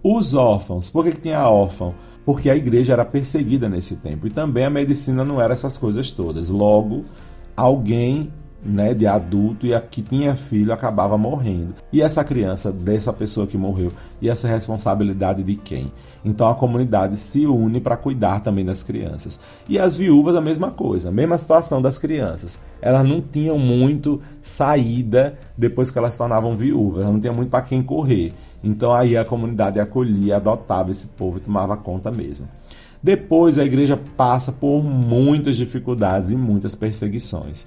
Os 0.02 0.34
órfãos, 0.34 0.88
por 0.88 1.04
que, 1.04 1.12
que 1.12 1.20
tinha 1.22 1.48
órfão? 1.48 1.94
Porque 2.24 2.48
a 2.48 2.56
igreja 2.56 2.92
era 2.92 3.04
perseguida 3.04 3.68
nesse 3.68 3.96
tempo 3.96 4.26
e 4.26 4.30
também 4.30 4.64
a 4.64 4.70
medicina 4.70 5.24
não 5.24 5.40
era 5.40 5.54
essas 5.54 5.76
coisas 5.76 6.12
todas. 6.12 6.48
Logo, 6.48 7.04
alguém 7.56 8.30
né, 8.64 8.92
de 8.92 9.06
adulto 9.06 9.66
e 9.66 9.74
a 9.74 9.80
que 9.80 10.02
tinha 10.02 10.34
filho 10.34 10.72
acabava 10.72 11.16
morrendo. 11.16 11.74
E 11.92 12.02
essa 12.02 12.24
criança, 12.24 12.72
dessa 12.72 13.12
pessoa 13.12 13.46
que 13.46 13.56
morreu, 13.56 13.92
e 14.20 14.28
essa 14.28 14.48
responsabilidade 14.48 15.42
de 15.42 15.56
quem? 15.56 15.92
Então 16.24 16.48
a 16.48 16.54
comunidade 16.54 17.16
se 17.16 17.46
une 17.46 17.80
para 17.80 17.96
cuidar 17.96 18.40
também 18.40 18.64
das 18.64 18.82
crianças. 18.82 19.40
E 19.68 19.78
as 19.78 19.96
viúvas 19.96 20.34
a 20.34 20.40
mesma 20.40 20.70
coisa, 20.70 21.08
a 21.08 21.12
mesma 21.12 21.38
situação 21.38 21.80
das 21.80 21.98
crianças. 21.98 22.58
Elas 22.82 23.08
não 23.08 23.20
tinham 23.20 23.58
muito 23.58 24.20
saída 24.42 25.38
depois 25.56 25.90
que 25.90 25.98
elas 25.98 26.14
se 26.14 26.18
tornavam 26.18 26.56
viúvas, 26.56 27.02
elas 27.02 27.12
não 27.12 27.20
tinham 27.20 27.34
muito 27.34 27.50
para 27.50 27.62
quem 27.62 27.82
correr. 27.82 28.34
Então 28.62 28.92
aí 28.92 29.16
a 29.16 29.24
comunidade 29.24 29.78
acolhia, 29.78 30.36
adotava 30.36 30.90
esse 30.90 31.06
povo 31.06 31.38
e 31.38 31.40
tomava 31.40 31.76
conta 31.76 32.10
mesmo. 32.10 32.48
Depois 33.00 33.56
a 33.58 33.64
igreja 33.64 33.96
passa 34.16 34.50
por 34.50 34.82
muitas 34.82 35.56
dificuldades 35.56 36.30
e 36.30 36.36
muitas 36.36 36.74
perseguições. 36.74 37.64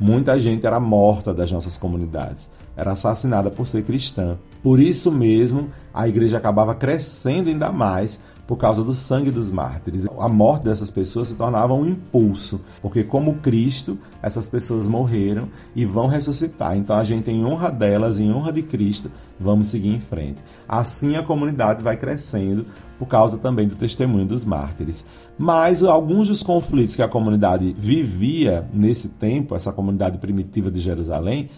Muita 0.00 0.40
gente 0.40 0.66
era 0.66 0.80
morta 0.80 1.34
das 1.34 1.52
nossas 1.52 1.76
comunidades, 1.76 2.50
era 2.74 2.92
assassinada 2.92 3.50
por 3.50 3.66
ser 3.66 3.84
cristã. 3.84 4.38
Por 4.62 4.80
isso 4.80 5.12
mesmo, 5.12 5.68
a 5.92 6.08
igreja 6.08 6.38
acabava 6.38 6.74
crescendo 6.74 7.50
ainda 7.50 7.70
mais 7.70 8.24
por 8.50 8.56
causa 8.56 8.82
do 8.82 8.92
sangue 8.92 9.30
dos 9.30 9.48
mártires. 9.48 10.08
A 10.18 10.28
morte 10.28 10.64
dessas 10.64 10.90
pessoas 10.90 11.28
se 11.28 11.36
tornava 11.36 11.72
um 11.72 11.86
impulso, 11.86 12.60
porque 12.82 13.04
como 13.04 13.36
Cristo, 13.36 13.96
essas 14.20 14.44
pessoas 14.44 14.88
morreram 14.88 15.48
e 15.72 15.84
vão 15.84 16.08
ressuscitar. 16.08 16.76
Então 16.76 16.96
a 16.96 17.04
gente 17.04 17.30
em 17.30 17.44
honra 17.44 17.70
delas, 17.70 18.18
em 18.18 18.32
honra 18.32 18.52
de 18.52 18.62
Cristo, 18.62 19.08
vamos 19.38 19.68
seguir 19.68 19.94
em 19.94 20.00
frente. 20.00 20.42
Assim 20.68 21.14
a 21.14 21.22
comunidade 21.22 21.80
vai 21.80 21.96
crescendo 21.96 22.66
por 22.98 23.06
causa 23.06 23.38
também 23.38 23.68
do 23.68 23.76
testemunho 23.76 24.26
dos 24.26 24.44
mártires. 24.44 25.06
Mas 25.38 25.84
alguns 25.84 26.26
dos 26.26 26.42
conflitos 26.42 26.96
que 26.96 27.02
a 27.02 27.08
comunidade 27.08 27.72
vivia 27.78 28.68
nesse 28.74 29.10
tempo, 29.10 29.54
essa 29.54 29.72
comunidade 29.72 30.18
primitiva 30.18 30.72
de 30.72 30.80
Jerusalém, 30.80 31.50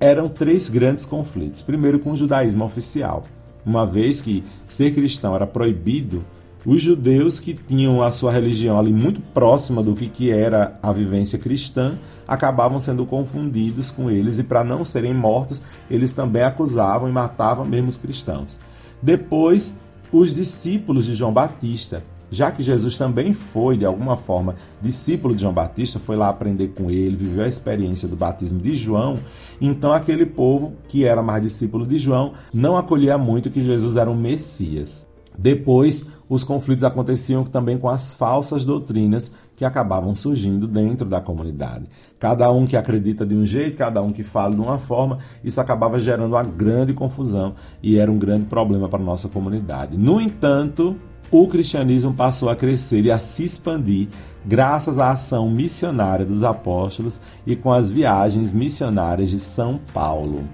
eram 0.00 0.28
três 0.28 0.68
grandes 0.68 1.06
conflitos. 1.06 1.62
Primeiro, 1.62 2.00
com 2.00 2.10
o 2.10 2.16
judaísmo 2.16 2.64
oficial, 2.64 3.22
uma 3.64 3.86
vez 3.86 4.20
que 4.20 4.42
ser 4.66 4.92
cristão 4.92 5.36
era 5.36 5.46
proibido, 5.46 6.24
os 6.64 6.82
judeus 6.82 7.40
que 7.40 7.54
tinham 7.54 8.02
a 8.02 8.12
sua 8.12 8.32
religião 8.32 8.78
ali 8.78 8.92
muito 8.92 9.20
próxima 9.32 9.82
do 9.82 9.94
que, 9.94 10.08
que 10.08 10.30
era 10.30 10.78
a 10.82 10.92
vivência 10.92 11.38
cristã 11.38 11.98
acabavam 12.28 12.78
sendo 12.78 13.06
confundidos 13.06 13.90
com 13.90 14.10
eles 14.10 14.38
e, 14.38 14.44
para 14.44 14.62
não 14.62 14.84
serem 14.84 15.14
mortos, 15.14 15.60
eles 15.90 16.12
também 16.12 16.42
acusavam 16.42 17.08
e 17.08 17.12
matavam 17.12 17.64
mesmo 17.64 17.88
os 17.88 17.96
cristãos. 17.96 18.60
Depois, 19.02 19.78
os 20.12 20.34
discípulos 20.34 21.06
de 21.06 21.14
João 21.14 21.32
Batista, 21.32 22.04
já 22.30 22.52
que 22.52 22.62
Jesus 22.62 22.96
também 22.96 23.32
foi, 23.32 23.76
de 23.76 23.84
alguma 23.84 24.16
forma, 24.16 24.54
discípulo 24.80 25.34
de 25.34 25.40
João 25.40 25.54
Batista, 25.54 25.98
foi 25.98 26.14
lá 26.14 26.28
aprender 26.28 26.68
com 26.68 26.90
ele, 26.90 27.16
viveu 27.16 27.42
a 27.42 27.48
experiência 27.48 28.06
do 28.06 28.16
batismo 28.16 28.60
de 28.60 28.74
João, 28.76 29.14
então 29.60 29.92
aquele 29.92 30.26
povo 30.26 30.74
que 30.88 31.04
era 31.04 31.22
mais 31.22 31.42
discípulo 31.42 31.84
de 31.86 31.98
João 31.98 32.34
não 32.52 32.76
acolhia 32.76 33.18
muito 33.18 33.50
que 33.50 33.62
Jesus 33.62 33.96
era 33.96 34.10
um 34.10 34.14
Messias. 34.14 35.09
Depois, 35.38 36.06
os 36.28 36.44
conflitos 36.44 36.84
aconteciam 36.84 37.44
também 37.44 37.78
com 37.78 37.88
as 37.88 38.14
falsas 38.14 38.64
doutrinas 38.64 39.34
que 39.56 39.64
acabavam 39.64 40.14
surgindo 40.14 40.68
dentro 40.68 41.08
da 41.08 41.20
comunidade. 41.20 41.86
Cada 42.18 42.50
um 42.52 42.66
que 42.66 42.76
acredita 42.76 43.26
de 43.26 43.34
um 43.34 43.44
jeito, 43.44 43.76
cada 43.76 44.00
um 44.02 44.12
que 44.12 44.22
fala 44.22 44.54
de 44.54 44.60
uma 44.60 44.78
forma, 44.78 45.18
isso 45.42 45.60
acabava 45.60 45.98
gerando 45.98 46.32
uma 46.32 46.42
grande 46.42 46.92
confusão 46.92 47.54
e 47.82 47.98
era 47.98 48.12
um 48.12 48.18
grande 48.18 48.46
problema 48.46 48.88
para 48.88 49.00
a 49.00 49.04
nossa 49.04 49.28
comunidade. 49.28 49.96
No 49.96 50.20
entanto, 50.20 50.96
o 51.30 51.48
cristianismo 51.48 52.12
passou 52.12 52.48
a 52.48 52.56
crescer 52.56 53.04
e 53.04 53.10
a 53.10 53.18
se 53.18 53.44
expandir 53.44 54.08
graças 54.44 54.98
à 54.98 55.10
ação 55.10 55.50
missionária 55.50 56.24
dos 56.24 56.42
apóstolos 56.42 57.20
e 57.46 57.54
com 57.54 57.72
as 57.72 57.90
viagens 57.90 58.52
missionárias 58.52 59.30
de 59.30 59.38
São 59.40 59.80
Paulo. 59.92 60.44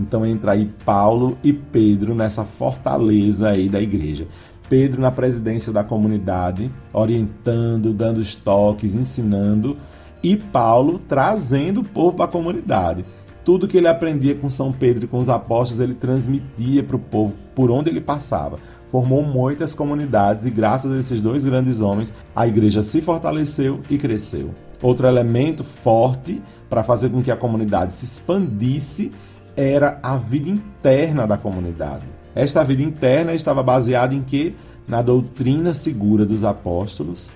Então 0.00 0.24
entra 0.24 0.52
aí 0.52 0.70
Paulo 0.84 1.36
e 1.44 1.52
Pedro 1.52 2.14
nessa 2.14 2.44
fortaleza 2.44 3.50
aí 3.50 3.68
da 3.68 3.80
igreja. 3.80 4.26
Pedro 4.68 5.00
na 5.00 5.10
presidência 5.10 5.72
da 5.72 5.82
comunidade, 5.82 6.70
orientando, 6.92 7.92
dando 7.92 8.18
os 8.18 8.34
toques, 8.34 8.94
ensinando, 8.94 9.76
e 10.22 10.36
Paulo 10.36 11.00
trazendo 11.08 11.80
o 11.80 11.84
povo 11.84 12.16
para 12.16 12.26
a 12.26 12.28
comunidade. 12.28 13.04
Tudo 13.44 13.66
que 13.66 13.78
ele 13.78 13.88
aprendia 13.88 14.34
com 14.34 14.48
São 14.48 14.70
Pedro 14.70 15.04
e 15.04 15.08
com 15.08 15.18
os 15.18 15.28
apóstolos, 15.28 15.80
ele 15.80 15.94
transmitia 15.94 16.84
para 16.84 16.96
o 16.96 17.00
povo 17.00 17.34
por 17.54 17.70
onde 17.70 17.90
ele 17.90 18.00
passava. 18.00 18.58
Formou 18.90 19.22
muitas 19.22 19.74
comunidades 19.74 20.44
e, 20.44 20.50
graças 20.50 20.92
a 20.92 20.98
esses 20.98 21.20
dois 21.20 21.44
grandes 21.44 21.80
homens, 21.80 22.14
a 22.36 22.46
igreja 22.46 22.82
se 22.82 23.00
fortaleceu 23.00 23.80
e 23.88 23.98
cresceu. 23.98 24.50
Outro 24.82 25.06
elemento 25.06 25.64
forte 25.64 26.40
para 26.68 26.84
fazer 26.84 27.10
com 27.10 27.22
que 27.22 27.30
a 27.30 27.36
comunidade 27.36 27.94
se 27.94 28.04
expandisse 28.04 29.10
era 29.56 29.98
a 30.02 30.16
vida 30.16 30.48
interna 30.48 31.26
da 31.26 31.36
comunidade. 31.36 32.04
Esta 32.34 32.62
vida 32.62 32.82
interna 32.82 33.34
estava 33.34 33.62
baseada 33.62 34.14
em 34.14 34.22
que? 34.22 34.54
Na 34.86 35.02
doutrina 35.02 35.74
segura 35.74 36.24
dos 36.26 36.42
apóstolos, 36.42 37.30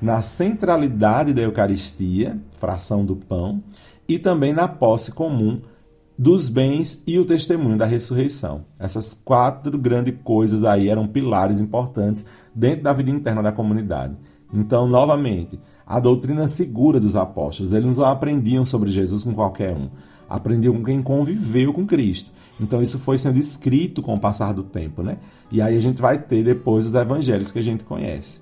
na 0.00 0.22
centralidade 0.22 1.32
da 1.32 1.42
Eucaristia, 1.42 2.38
fração 2.58 3.04
do 3.04 3.16
pão, 3.16 3.62
e 4.08 4.18
também 4.18 4.52
na 4.52 4.68
posse 4.68 5.12
comum 5.12 5.60
dos 6.18 6.48
bens 6.48 7.02
e 7.06 7.18
o 7.18 7.24
testemunho 7.24 7.76
da 7.76 7.84
ressurreição. 7.84 8.64
Essas 8.78 9.12
quatro 9.12 9.78
grandes 9.78 10.14
coisas 10.24 10.64
aí 10.64 10.88
eram 10.88 11.06
pilares 11.06 11.60
importantes 11.60 12.24
dentro 12.54 12.84
da 12.84 12.92
vida 12.92 13.10
interna 13.10 13.42
da 13.42 13.52
comunidade. 13.52 14.16
Então, 14.52 14.88
novamente, 14.88 15.60
a 15.86 16.00
doutrina 16.00 16.48
segura 16.48 16.98
dos 16.98 17.16
apóstolos, 17.16 17.72
eles 17.72 17.98
não 17.98 18.04
aprendiam 18.04 18.64
sobre 18.64 18.90
Jesus 18.90 19.22
com 19.22 19.34
qualquer 19.34 19.76
um, 19.76 19.90
aprendiam 20.28 20.74
com 20.74 20.84
quem 20.84 21.02
conviveu 21.02 21.72
com 21.72 21.86
Cristo. 21.86 22.30
Então, 22.60 22.82
isso 22.82 22.98
foi 22.98 23.18
sendo 23.18 23.38
escrito 23.38 24.02
com 24.02 24.14
o 24.14 24.20
passar 24.20 24.52
do 24.52 24.62
tempo, 24.62 25.02
né? 25.02 25.18
E 25.52 25.60
aí 25.60 25.76
a 25.76 25.80
gente 25.80 26.00
vai 26.00 26.18
ter 26.18 26.42
depois 26.42 26.86
os 26.86 26.94
evangelhos 26.94 27.50
que 27.50 27.58
a 27.58 27.62
gente 27.62 27.84
conhece. 27.84 28.40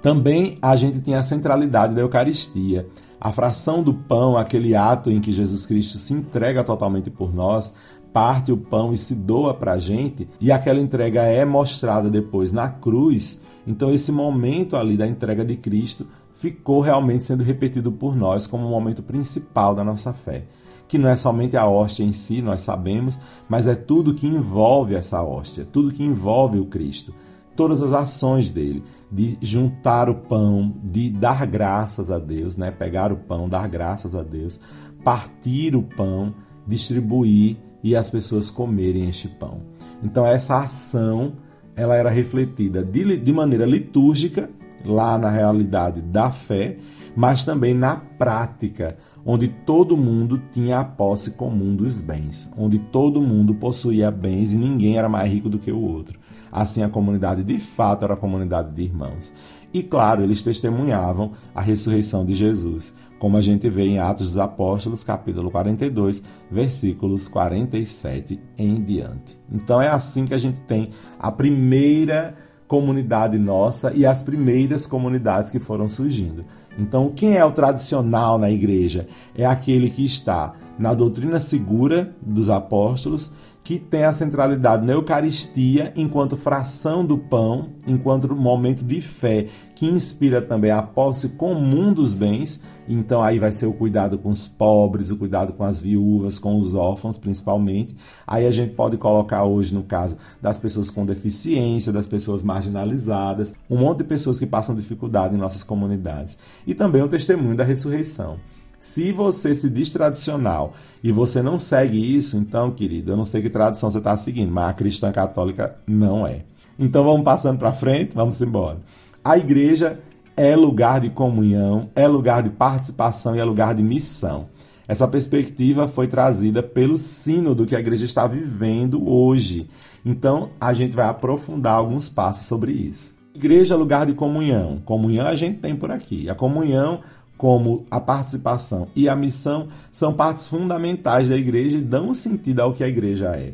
Também 0.00 0.56
a 0.62 0.76
gente 0.76 1.00
tem 1.00 1.14
a 1.14 1.22
centralidade 1.22 1.94
da 1.94 2.00
Eucaristia. 2.00 2.86
A 3.20 3.32
fração 3.32 3.82
do 3.82 3.92
pão, 3.92 4.38
aquele 4.38 4.74
ato 4.74 5.10
em 5.10 5.20
que 5.20 5.30
Jesus 5.30 5.66
Cristo 5.66 5.98
se 5.98 6.14
entrega 6.14 6.64
totalmente 6.64 7.10
por 7.10 7.34
nós, 7.34 7.74
parte 8.12 8.50
o 8.50 8.56
pão 8.56 8.92
e 8.94 8.96
se 8.96 9.14
doa 9.14 9.52
para 9.52 9.72
a 9.72 9.78
gente, 9.78 10.26
e 10.40 10.50
aquela 10.50 10.80
entrega 10.80 11.22
é 11.22 11.44
mostrada 11.44 12.08
depois 12.08 12.50
na 12.50 12.68
cruz. 12.68 13.42
Então, 13.66 13.92
esse 13.92 14.10
momento 14.10 14.74
ali 14.74 14.96
da 14.96 15.06
entrega 15.06 15.44
de 15.44 15.54
Cristo 15.54 16.06
ficou 16.40 16.80
realmente 16.80 17.24
sendo 17.24 17.44
repetido 17.44 17.92
por 17.92 18.16
nós 18.16 18.46
como 18.46 18.66
o 18.66 18.70
momento 18.70 19.02
principal 19.02 19.74
da 19.74 19.84
nossa 19.84 20.12
fé. 20.12 20.44
Que 20.88 20.98
não 20.98 21.08
é 21.08 21.14
somente 21.14 21.56
a 21.56 21.68
hóstia 21.68 22.02
em 22.02 22.12
si, 22.12 22.42
nós 22.42 22.62
sabemos, 22.62 23.20
mas 23.48 23.66
é 23.66 23.74
tudo 23.74 24.14
que 24.14 24.26
envolve 24.26 24.94
essa 24.94 25.22
hóstia, 25.22 25.66
tudo 25.70 25.92
que 25.92 26.02
envolve 26.02 26.58
o 26.58 26.66
Cristo 26.66 27.14
todas 27.60 27.82
as 27.82 27.92
ações 27.92 28.50
dele, 28.50 28.82
de 29.12 29.36
juntar 29.42 30.08
o 30.08 30.14
pão, 30.14 30.74
de 30.82 31.10
dar 31.10 31.46
graças 31.46 32.10
a 32.10 32.18
Deus, 32.18 32.56
né? 32.56 32.70
Pegar 32.70 33.12
o 33.12 33.18
pão, 33.18 33.50
dar 33.50 33.68
graças 33.68 34.14
a 34.14 34.22
Deus, 34.22 34.58
partir 35.04 35.76
o 35.76 35.82
pão, 35.82 36.34
distribuir 36.66 37.58
e 37.84 37.94
as 37.94 38.08
pessoas 38.08 38.48
comerem 38.48 39.10
este 39.10 39.28
pão. 39.28 39.60
Então 40.02 40.26
essa 40.26 40.58
ação 40.58 41.34
ela 41.76 41.96
era 41.96 42.08
refletida 42.08 42.82
de, 42.82 43.18
de 43.18 43.32
maneira 43.32 43.66
litúrgica 43.66 44.48
lá 44.84 45.18
na 45.18 45.30
realidade 45.30 46.00
da 46.00 46.30
fé, 46.30 46.76
mas 47.14 47.44
também 47.44 47.74
na 47.74 47.96
prática, 47.96 48.96
onde 49.24 49.48
todo 49.48 49.96
mundo 49.96 50.40
tinha 50.52 50.78
a 50.78 50.84
posse 50.84 51.32
comum 51.32 51.74
dos 51.74 52.00
bens, 52.00 52.52
onde 52.56 52.78
todo 52.78 53.20
mundo 53.20 53.54
possuía 53.54 54.10
bens 54.10 54.52
e 54.52 54.56
ninguém 54.56 54.96
era 54.96 55.08
mais 55.08 55.30
rico 55.30 55.48
do 55.48 55.58
que 55.58 55.72
o 55.72 55.80
outro. 55.80 56.18
Assim, 56.50 56.82
a 56.82 56.88
comunidade 56.88 57.44
de 57.44 57.60
fato 57.60 58.04
era 58.04 58.14
a 58.14 58.16
comunidade 58.16 58.74
de 58.74 58.82
irmãos. 58.82 59.34
E 59.72 59.82
claro, 59.82 60.22
eles 60.22 60.42
testemunhavam 60.42 61.32
a 61.54 61.60
ressurreição 61.60 62.24
de 62.24 62.34
Jesus, 62.34 62.96
como 63.20 63.36
a 63.36 63.40
gente 63.40 63.68
vê 63.68 63.84
em 63.84 63.98
Atos 63.98 64.28
dos 64.28 64.38
Apóstolos, 64.38 65.04
capítulo 65.04 65.50
42, 65.50 66.22
versículos 66.50 67.28
47 67.28 68.40
em 68.58 68.82
diante. 68.82 69.38
Então 69.52 69.80
é 69.80 69.88
assim 69.88 70.24
que 70.24 70.34
a 70.34 70.38
gente 70.38 70.60
tem 70.62 70.90
a 71.18 71.30
primeira 71.30 72.34
comunidade 72.70 73.36
nossa 73.36 73.92
e 73.92 74.06
as 74.06 74.22
primeiras 74.22 74.86
comunidades 74.86 75.50
que 75.50 75.58
foram 75.58 75.88
surgindo. 75.88 76.44
Então, 76.78 77.10
quem 77.10 77.36
é 77.36 77.44
o 77.44 77.50
tradicional 77.50 78.38
na 78.38 78.48
igreja? 78.48 79.08
É 79.34 79.44
aquele 79.44 79.90
que 79.90 80.06
está 80.06 80.54
na 80.78 80.94
doutrina 80.94 81.40
segura 81.40 82.14
dos 82.22 82.48
apóstolos 82.48 83.32
que 83.64 83.76
tem 83.76 84.04
a 84.04 84.12
centralidade 84.12 84.86
na 84.86 84.92
Eucaristia 84.92 85.92
enquanto 85.96 86.36
fração 86.36 87.04
do 87.04 87.18
pão, 87.18 87.70
enquanto 87.84 88.32
momento 88.36 88.84
de 88.84 89.00
fé, 89.00 89.48
que 89.80 89.86
inspira 89.86 90.42
também 90.42 90.70
a 90.70 90.82
posse 90.82 91.30
comum 91.30 91.90
dos 91.90 92.12
bens. 92.12 92.62
Então 92.86 93.22
aí 93.22 93.38
vai 93.38 93.50
ser 93.50 93.64
o 93.64 93.72
cuidado 93.72 94.18
com 94.18 94.28
os 94.28 94.46
pobres, 94.46 95.10
o 95.10 95.16
cuidado 95.16 95.54
com 95.54 95.64
as 95.64 95.80
viúvas, 95.80 96.38
com 96.38 96.58
os 96.58 96.74
órfãos 96.74 97.16
principalmente. 97.16 97.96
Aí 98.26 98.46
a 98.46 98.50
gente 98.50 98.74
pode 98.74 98.98
colocar 98.98 99.44
hoje 99.44 99.72
no 99.72 99.82
caso 99.82 100.18
das 100.38 100.58
pessoas 100.58 100.90
com 100.90 101.06
deficiência, 101.06 101.90
das 101.90 102.06
pessoas 102.06 102.42
marginalizadas, 102.42 103.54
um 103.70 103.78
monte 103.78 103.98
de 103.98 104.04
pessoas 104.04 104.38
que 104.38 104.44
passam 104.44 104.76
dificuldade 104.76 105.34
em 105.34 105.38
nossas 105.38 105.62
comunidades. 105.62 106.36
E 106.66 106.74
também 106.74 107.00
o 107.00 107.08
testemunho 107.08 107.56
da 107.56 107.64
ressurreição. 107.64 108.36
Se 108.78 109.12
você 109.12 109.54
se 109.54 109.70
diz 109.70 109.90
tradicional 109.90 110.74
e 111.02 111.10
você 111.10 111.40
não 111.40 111.58
segue 111.58 111.96
isso, 111.96 112.36
então, 112.36 112.70
querido, 112.70 113.12
eu 113.12 113.16
não 113.16 113.24
sei 113.24 113.40
que 113.40 113.48
tradição 113.48 113.90
você 113.90 113.96
está 113.96 114.14
seguindo, 114.14 114.52
mas 114.52 114.68
a 114.68 114.74
cristã 114.74 115.10
católica 115.10 115.76
não 115.86 116.26
é. 116.26 116.42
Então 116.78 117.02
vamos 117.02 117.24
passando 117.24 117.58
para 117.58 117.72
frente, 117.72 118.14
vamos 118.14 118.42
embora. 118.42 118.78
A 119.22 119.36
igreja 119.36 120.00
é 120.34 120.56
lugar 120.56 121.02
de 121.02 121.10
comunhão, 121.10 121.90
é 121.94 122.08
lugar 122.08 122.42
de 122.42 122.48
participação 122.48 123.36
e 123.36 123.38
é 123.38 123.44
lugar 123.44 123.74
de 123.74 123.82
missão. 123.82 124.48
Essa 124.88 125.06
perspectiva 125.06 125.86
foi 125.86 126.08
trazida 126.08 126.62
pelo 126.62 126.96
sino 126.96 127.54
do 127.54 127.66
que 127.66 127.76
a 127.76 127.80
igreja 127.80 128.06
está 128.06 128.26
vivendo 128.26 129.06
hoje. 129.06 129.68
Então, 130.06 130.48
a 130.58 130.72
gente 130.72 130.96
vai 130.96 131.06
aprofundar 131.06 131.74
alguns 131.74 132.08
passos 132.08 132.46
sobre 132.46 132.72
isso. 132.72 133.14
Igreja 133.34 133.74
é 133.74 133.76
lugar 133.76 134.06
de 134.06 134.14
comunhão. 134.14 134.80
Comunhão 134.86 135.26
a 135.26 135.36
gente 135.36 135.58
tem 135.58 135.76
por 135.76 135.90
aqui. 135.90 136.30
A 136.30 136.34
comunhão 136.34 137.00
como 137.36 137.84
a 137.90 138.00
participação 138.00 138.88
e 138.96 139.06
a 139.06 139.14
missão 139.14 139.68
são 139.92 140.14
partes 140.14 140.46
fundamentais 140.46 141.28
da 141.28 141.36
igreja 141.36 141.76
e 141.76 141.82
dão 141.82 142.14
sentido 142.14 142.60
ao 142.60 142.72
que 142.72 142.82
a 142.82 142.88
igreja 142.88 143.36
é. 143.36 143.52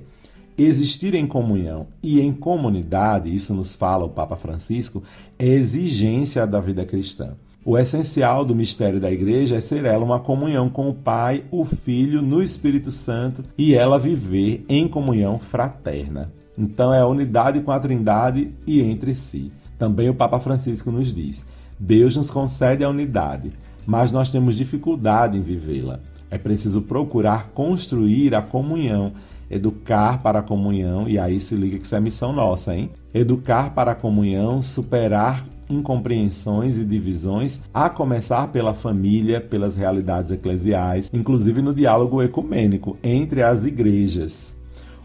Existir 0.58 1.14
em 1.14 1.26
comunhão 1.26 1.86
e 2.02 2.20
em 2.20 2.32
comunidade, 2.32 3.34
isso 3.34 3.52
nos 3.52 3.74
fala 3.74 4.04
o 4.04 4.10
Papa 4.10 4.36
Francisco, 4.36 5.02
é 5.38 5.46
exigência 5.46 6.46
da 6.46 6.60
vida 6.60 6.84
cristã. 6.84 7.34
O 7.62 7.76
essencial 7.76 8.44
do 8.44 8.54
mistério 8.54 9.00
da 9.00 9.10
igreja 9.10 9.56
é 9.56 9.60
ser 9.60 9.84
ela 9.84 10.04
uma 10.04 10.20
comunhão 10.20 10.70
com 10.70 10.88
o 10.88 10.94
Pai, 10.94 11.44
o 11.50 11.64
Filho, 11.64 12.22
no 12.22 12.40
Espírito 12.40 12.90
Santo 12.92 13.42
e 13.58 13.74
ela 13.74 13.98
viver 13.98 14.64
em 14.68 14.86
comunhão 14.86 15.38
fraterna. 15.38 16.32
Então 16.56 16.94
é 16.94 17.00
a 17.00 17.06
unidade 17.06 17.60
com 17.60 17.72
a 17.72 17.80
Trindade 17.80 18.52
e 18.66 18.80
entre 18.80 19.14
si. 19.14 19.52
Também 19.76 20.08
o 20.08 20.14
Papa 20.14 20.38
Francisco 20.38 20.90
nos 20.90 21.12
diz: 21.12 21.44
Deus 21.78 22.16
nos 22.16 22.30
concede 22.30 22.82
a 22.82 22.88
unidade, 22.88 23.50
mas 23.84 24.10
nós 24.12 24.30
temos 24.30 24.56
dificuldade 24.56 25.36
em 25.36 25.42
vivê-la. 25.42 26.00
É 26.30 26.38
preciso 26.38 26.82
procurar 26.82 27.48
construir 27.48 28.34
a 28.34 28.42
comunhão, 28.42 29.12
educar 29.50 30.22
para 30.22 30.40
a 30.40 30.42
comunhão, 30.42 31.08
e 31.08 31.18
aí 31.18 31.40
se 31.40 31.54
liga 31.54 31.78
que 31.78 31.84
isso 31.84 31.94
é 31.96 32.00
missão 32.00 32.32
nossa, 32.32 32.74
hein? 32.74 32.90
Educar 33.14 33.74
para 33.74 33.92
a 33.92 33.94
comunhão, 33.94 34.60
superar 34.60 35.44
incompreensões 35.68 36.78
e 36.78 36.84
divisões, 36.84 37.60
a 37.74 37.88
começar 37.90 38.48
pela 38.48 38.72
família, 38.72 39.40
pelas 39.40 39.76
realidades 39.76 40.30
eclesiais, 40.30 41.10
inclusive 41.12 41.60
no 41.60 41.74
diálogo 41.74 42.22
ecumênico 42.22 42.96
entre 43.02 43.42
as 43.42 43.64
igrejas. 43.64 44.56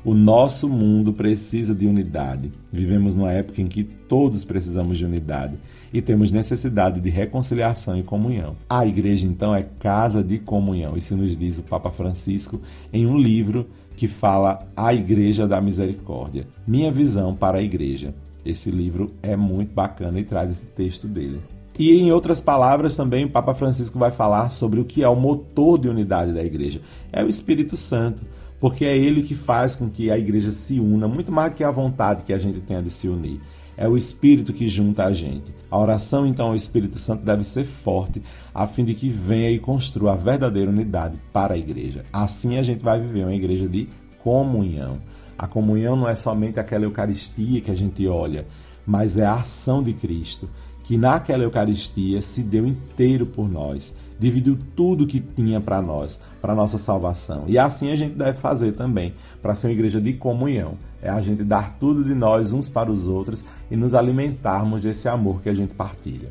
O 0.03 0.15
nosso 0.15 0.67
mundo 0.67 1.13
precisa 1.13 1.75
de 1.75 1.85
unidade. 1.85 2.51
Vivemos 2.71 3.13
numa 3.13 3.31
época 3.31 3.61
em 3.61 3.67
que 3.67 3.83
todos 3.83 4.43
precisamos 4.43 4.97
de 4.97 5.05
unidade 5.05 5.53
e 5.93 6.01
temos 6.01 6.31
necessidade 6.31 6.99
de 6.99 7.09
reconciliação 7.09 7.97
e 7.97 8.01
comunhão. 8.01 8.55
A 8.67 8.85
igreja, 8.85 9.27
então, 9.27 9.53
é 9.53 9.61
casa 9.61 10.23
de 10.23 10.39
comunhão. 10.39 10.97
Isso 10.97 11.15
nos 11.15 11.37
diz 11.37 11.59
o 11.59 11.63
Papa 11.63 11.91
Francisco 11.91 12.59
em 12.91 13.05
um 13.05 13.17
livro 13.17 13.67
que 14.01 14.07
fala 14.07 14.67
A 14.75 14.95
Igreja 14.95 15.47
da 15.47 15.61
Misericórdia. 15.61 16.47
Minha 16.65 16.91
visão 16.91 17.35
para 17.35 17.59
a 17.59 17.61
igreja. 17.61 18.15
Esse 18.43 18.71
livro 18.71 19.13
é 19.21 19.35
muito 19.35 19.75
bacana 19.75 20.19
e 20.19 20.23
traz 20.23 20.49
esse 20.49 20.65
texto 20.65 21.07
dele. 21.07 21.39
E 21.77 21.91
em 21.91 22.11
outras 22.11 22.41
palavras, 22.41 22.95
também 22.95 23.25
o 23.25 23.29
Papa 23.29 23.53
Francisco 23.53 23.99
vai 23.99 24.09
falar 24.09 24.49
sobre 24.49 24.79
o 24.79 24.85
que 24.85 25.03
é 25.03 25.07
o 25.07 25.15
motor 25.15 25.77
de 25.77 25.87
unidade 25.87 26.33
da 26.33 26.43
igreja. 26.43 26.81
É 27.13 27.23
o 27.23 27.29
Espírito 27.29 27.77
Santo 27.77 28.23
porque 28.59 28.85
é 28.85 28.97
ele 28.97 29.21
que 29.21 29.35
faz 29.35 29.75
com 29.75 29.87
que 29.87 30.09
a 30.09 30.17
igreja 30.17 30.49
se 30.49 30.79
una, 30.79 31.07
muito 31.07 31.31
mais 31.31 31.53
que 31.53 31.63
a 31.63 31.69
vontade 31.69 32.23
que 32.23 32.33
a 32.33 32.39
gente 32.39 32.59
tenha 32.59 32.81
de 32.81 32.89
se 32.89 33.07
unir. 33.07 33.39
É 33.81 33.87
o 33.87 33.97
Espírito 33.97 34.53
que 34.53 34.69
junta 34.69 35.05
a 35.05 35.11
gente. 35.11 35.51
A 35.71 35.75
oração, 35.75 36.23
então, 36.27 36.49
ao 36.49 36.55
Espírito 36.55 36.99
Santo 36.99 37.25
deve 37.25 37.43
ser 37.43 37.65
forte, 37.65 38.21
a 38.53 38.67
fim 38.67 38.85
de 38.85 38.93
que 38.93 39.09
venha 39.09 39.49
e 39.49 39.57
construa 39.57 40.13
a 40.13 40.15
verdadeira 40.15 40.69
unidade 40.69 41.19
para 41.33 41.55
a 41.55 41.57
igreja. 41.57 42.05
Assim 42.13 42.59
a 42.59 42.61
gente 42.61 42.83
vai 42.83 43.01
viver 43.01 43.23
uma 43.23 43.33
igreja 43.33 43.67
de 43.67 43.89
comunhão. 44.19 45.01
A 45.35 45.47
comunhão 45.47 45.95
não 45.95 46.07
é 46.07 46.15
somente 46.15 46.59
aquela 46.59 46.83
Eucaristia 46.85 47.59
que 47.59 47.71
a 47.71 47.75
gente 47.75 48.07
olha, 48.07 48.45
mas 48.85 49.17
é 49.17 49.25
a 49.25 49.37
ação 49.37 49.81
de 49.81 49.93
Cristo, 49.93 50.47
que 50.83 50.95
naquela 50.95 51.41
Eucaristia 51.41 52.21
se 52.21 52.43
deu 52.43 52.67
inteiro 52.67 53.25
por 53.25 53.49
nós, 53.49 53.97
dividiu 54.21 54.55
tudo 54.75 55.07
que 55.07 55.19
tinha 55.19 55.59
para 55.59 55.81
nós, 55.81 56.21
para 56.39 56.53
nossa 56.53 56.77
salvação. 56.77 57.45
E 57.47 57.57
assim 57.57 57.91
a 57.91 57.95
gente 57.95 58.13
deve 58.13 58.37
fazer 58.37 58.73
também, 58.73 59.15
para 59.41 59.55
ser 59.55 59.65
uma 59.65 59.73
igreja 59.73 59.99
de 59.99 60.13
comunhão. 60.13 60.75
É 61.01 61.09
a 61.09 61.19
gente 61.19 61.43
dar 61.43 61.75
tudo 61.79 62.03
de 62.03 62.13
nós 62.13 62.51
uns 62.51 62.69
para 62.69 62.91
os 62.91 63.07
outros 63.07 63.43
e 63.71 63.75
nos 63.75 63.95
alimentarmos 63.95 64.83
desse 64.83 65.09
amor 65.09 65.41
que 65.41 65.49
a 65.49 65.53
gente 65.55 65.73
partilha. 65.73 66.29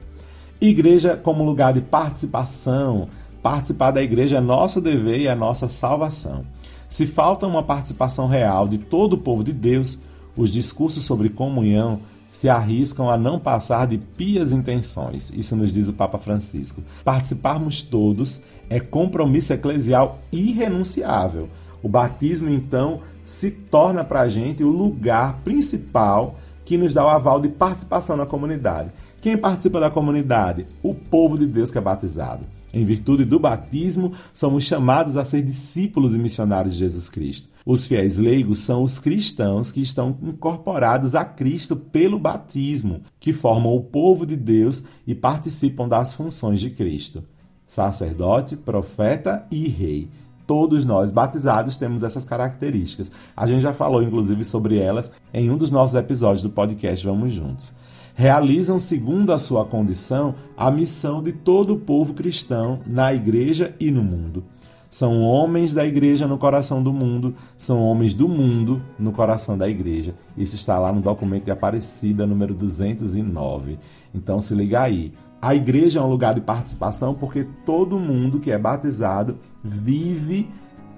Igreja 0.61 1.17
como 1.17 1.43
lugar 1.43 1.73
de 1.73 1.81
participação, 1.81 3.09
participar 3.43 3.91
da 3.91 4.01
igreja 4.01 4.37
é 4.37 4.41
nosso 4.41 4.81
dever 4.81 5.19
e 5.19 5.27
é 5.27 5.35
nossa 5.35 5.69
salvação. 5.69 6.45
Se 6.89 7.09
falta 7.09 7.45
uma 7.45 7.65
participação 7.65 8.29
real 8.29 8.69
de 8.69 8.79
todo 8.79 9.15
o 9.15 9.19
povo 9.19 9.43
de 9.43 9.53
Deus, 9.53 10.01
os 10.37 10.53
discursos 10.53 11.05
sobre 11.05 11.29
comunhão 11.29 11.99
se 12.31 12.49
arriscam 12.49 13.11
a 13.11 13.19
não 13.19 13.41
passar 13.41 13.89
de 13.89 13.99
pias 13.99 14.53
intenções. 14.53 15.33
Isso 15.35 15.57
nos 15.57 15.75
diz 15.75 15.89
o 15.89 15.93
Papa 15.93 16.17
Francisco. 16.17 16.81
Participarmos 17.05 17.83
todos 17.83 18.41
é 18.71 18.79
compromisso 18.79 19.53
eclesial 19.53 20.21
irrenunciável. 20.31 21.49
O 21.83 21.89
batismo, 21.89 22.49
então, 22.49 23.01
se 23.25 23.51
torna 23.51 24.05
para 24.05 24.21
a 24.21 24.29
gente 24.29 24.63
o 24.63 24.71
lugar 24.71 25.41
principal 25.45 26.37
que 26.65 26.79
nos 26.79 26.95
dá 26.95 27.05
o 27.05 27.09
aval 27.09 27.41
de 27.41 27.49
participação 27.49 28.17
na 28.17 28.25
comunidade. 28.25 28.91
Quem 29.21 29.37
participa 29.37 29.81
da 29.81 29.91
comunidade? 29.91 30.67
O 30.83 30.95
povo 30.95 31.37
de 31.37 31.47
Deus 31.47 31.71
que 31.71 31.79
é 31.79 31.81
batizado. 31.81 32.47
Em 32.73 32.85
virtude 32.85 33.25
do 33.25 33.41
batismo, 33.41 34.13
somos 34.33 34.65
chamados 34.65 35.17
a 35.17 35.25
ser 35.25 35.43
discípulos 35.43 36.15
e 36.15 36.19
missionários 36.19 36.75
de 36.75 36.79
Jesus 36.79 37.11
Cristo. 37.11 37.49
Os 37.65 37.87
fiéis 37.87 38.17
leigos 38.17 38.61
são 38.61 38.83
os 38.83 38.99
cristãos 38.99 39.71
que 39.71 39.81
estão 39.81 40.17
incorporados 40.23 41.15
a 41.15 41.25
Cristo 41.25 41.77
pelo 41.77 42.19
batismo, 42.19 43.03
que 43.19 43.33
formam 43.33 43.75
o 43.75 43.83
povo 43.83 44.25
de 44.25 44.37
Deus 44.37 44.85
e 45.07 45.15
participam 45.15 45.89
das 45.89 46.15
funções 46.15 46.61
de 46.61 46.71
Cristo. 46.71 47.23
Sacerdote, 47.67 48.57
profeta 48.57 49.47
e 49.51 49.69
rei. 49.69 50.09
Todos 50.47 50.85
nós 50.85 51.13
batizados 51.13 51.77
temos 51.77 52.03
essas 52.03 52.25
características. 52.25 53.13
A 53.37 53.47
gente 53.47 53.61
já 53.61 53.73
falou, 53.73 54.03
inclusive, 54.03 54.45
sobre 54.45 54.79
elas 54.79 55.13
em 55.33 55.51
um 55.51 55.57
dos 55.57 55.71
nossos 55.71 55.95
episódios 55.95 56.43
do 56.43 56.51
podcast 56.51 57.07
Vamos 57.07 57.33
Juntos 57.33 57.73
realizam, 58.21 58.79
segundo 58.79 59.33
a 59.33 59.39
sua 59.39 59.65
condição, 59.65 60.35
a 60.55 60.71
missão 60.71 61.23
de 61.23 61.33
todo 61.33 61.73
o 61.73 61.79
povo 61.79 62.13
cristão 62.13 62.81
na 62.87 63.15
igreja 63.15 63.75
e 63.81 63.91
no 63.91 64.03
mundo. 64.03 64.45
São 64.91 65.23
homens 65.23 65.73
da 65.73 65.87
igreja 65.87 66.27
no 66.27 66.37
coração 66.37 66.83
do 66.83 66.93
mundo, 66.93 67.35
são 67.57 67.81
homens 67.81 68.13
do 68.13 68.29
mundo 68.29 68.83
no 68.99 69.13
coração 69.13 69.57
da 69.57 69.69
igreja. 69.69 70.15
Isso 70.37 70.57
está 70.57 70.79
lá 70.81 70.93
no 70.93 71.01
documento 71.01 71.45
de 71.45 71.53
Aparecida, 71.53 72.27
número 72.27 72.53
209. 72.53 73.79
Então 74.13 74.41
se 74.41 74.53
liga 74.53 74.83
aí. 74.83 75.13
A 75.41 75.55
igreja 75.55 76.01
é 76.01 76.03
um 76.03 76.11
lugar 76.11 76.35
de 76.35 76.41
participação 76.41 77.15
porque 77.15 77.47
todo 77.65 78.01
mundo 78.01 78.41
que 78.41 78.51
é 78.51 78.59
batizado 78.59 79.39
vive 79.63 80.51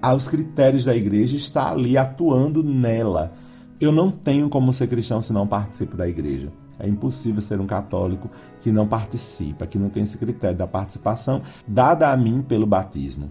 aos 0.03 0.27
critérios 0.27 0.85
da 0.85 0.97
igreja, 0.97 1.37
está 1.37 1.71
ali 1.71 1.97
atuando 1.97 2.65
nela. 2.65 3.33
Eu 3.81 3.93
não 3.93 4.11
tenho 4.11 4.49
como 4.49 4.73
ser 4.73 4.89
cristão 4.89 5.23
se 5.23 5.33
não 5.33 5.47
participo 5.47 5.97
da 5.97 6.09
igreja. 6.09 6.51
É 6.79 6.89
impossível 6.89 7.41
ser 7.41 7.61
um 7.61 7.67
católico 7.67 8.29
que 8.61 8.73
não 8.73 8.89
participa, 8.89 9.67
que 9.67 9.79
não 9.79 9.89
tem 9.89 10.03
esse 10.03 10.19
critério 10.19 10.57
da 10.57 10.67
participação 10.67 11.43
dada 11.69 12.11
a 12.11 12.17
mim 12.17 12.43
pelo 12.43 12.67
batismo. 12.67 13.29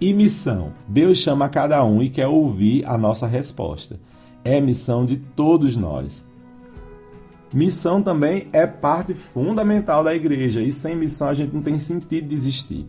E 0.00 0.12
missão: 0.12 0.72
Deus 0.86 1.18
chama 1.18 1.48
cada 1.48 1.84
um 1.84 2.02
e 2.02 2.08
quer 2.08 2.26
ouvir 2.26 2.84
a 2.86 2.96
nossa 2.96 3.26
resposta. 3.26 3.98
É 4.44 4.60
missão 4.60 5.04
de 5.04 5.16
todos 5.16 5.76
nós. 5.76 6.26
Missão 7.52 8.02
também 8.02 8.46
é 8.52 8.66
parte 8.66 9.14
fundamental 9.14 10.04
da 10.04 10.14
igreja 10.14 10.62
e 10.62 10.70
sem 10.70 10.94
missão 10.94 11.28
a 11.28 11.34
gente 11.34 11.54
não 11.54 11.62
tem 11.62 11.78
sentido 11.78 12.28
de 12.28 12.34
existir. 12.34 12.86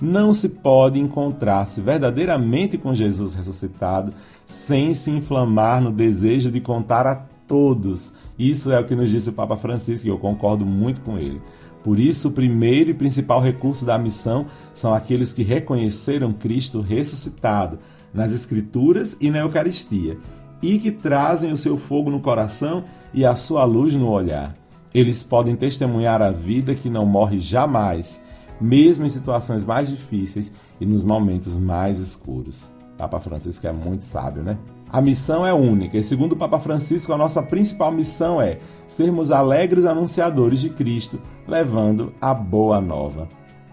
Não 0.00 0.34
se 0.34 0.50
pode 0.50 1.00
encontrar-se 1.00 1.80
verdadeiramente 1.80 2.76
com 2.76 2.94
Jesus 2.94 3.34
ressuscitado 3.34 4.12
sem 4.44 4.92
se 4.92 5.10
inflamar 5.10 5.80
no 5.80 5.90
desejo 5.90 6.50
de 6.50 6.60
contar 6.60 7.06
a 7.06 7.16
todos. 7.48 8.14
Isso 8.38 8.70
é 8.70 8.78
o 8.78 8.84
que 8.84 8.94
nos 8.94 9.10
disse 9.10 9.30
o 9.30 9.32
Papa 9.32 9.56
Francisco 9.56 10.06
e 10.06 10.10
eu 10.10 10.18
concordo 10.18 10.66
muito 10.66 11.00
com 11.00 11.16
ele. 11.16 11.40
Por 11.86 12.00
isso, 12.00 12.30
o 12.30 12.32
primeiro 12.32 12.90
e 12.90 12.94
principal 12.94 13.40
recurso 13.40 13.86
da 13.86 13.96
missão 13.96 14.46
são 14.74 14.92
aqueles 14.92 15.32
que 15.32 15.44
reconheceram 15.44 16.32
Cristo 16.32 16.80
ressuscitado 16.80 17.78
nas 18.12 18.32
Escrituras 18.32 19.16
e 19.20 19.30
na 19.30 19.38
Eucaristia 19.38 20.18
e 20.60 20.80
que 20.80 20.90
trazem 20.90 21.52
o 21.52 21.56
seu 21.56 21.76
fogo 21.76 22.10
no 22.10 22.18
coração 22.18 22.82
e 23.14 23.24
a 23.24 23.36
sua 23.36 23.62
luz 23.62 23.94
no 23.94 24.10
olhar. 24.10 24.56
Eles 24.92 25.22
podem 25.22 25.54
testemunhar 25.54 26.20
a 26.20 26.32
vida 26.32 26.74
que 26.74 26.90
não 26.90 27.06
morre 27.06 27.38
jamais, 27.38 28.20
mesmo 28.60 29.06
em 29.06 29.08
situações 29.08 29.64
mais 29.64 29.88
difíceis 29.88 30.52
e 30.80 30.84
nos 30.84 31.04
momentos 31.04 31.56
mais 31.56 32.00
escuros. 32.00 32.74
Papa 32.96 33.20
Francisco 33.20 33.66
é 33.66 33.72
muito 33.72 34.04
sábio, 34.04 34.42
né? 34.42 34.56
A 34.90 35.00
missão 35.00 35.46
é 35.46 35.52
única, 35.52 35.98
e 35.98 36.04
segundo 36.04 36.32
o 36.32 36.36
Papa 36.36 36.58
Francisco, 36.58 37.12
a 37.12 37.18
nossa 37.18 37.42
principal 37.42 37.90
missão 37.90 38.40
é 38.40 38.58
sermos 38.86 39.30
alegres 39.30 39.84
anunciadores 39.84 40.60
de 40.60 40.70
Cristo, 40.70 41.20
levando 41.46 42.12
a 42.20 42.32
boa 42.32 42.80
nova. 42.80 43.28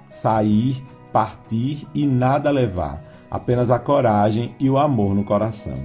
Sair, 0.09 0.83
partir 1.11 1.87
e 1.93 2.05
nada 2.05 2.49
levar, 2.49 3.03
apenas 3.29 3.69
a 3.71 3.79
coragem 3.79 4.55
e 4.59 4.69
o 4.69 4.77
amor 4.77 5.15
no 5.15 5.23
coração. 5.23 5.77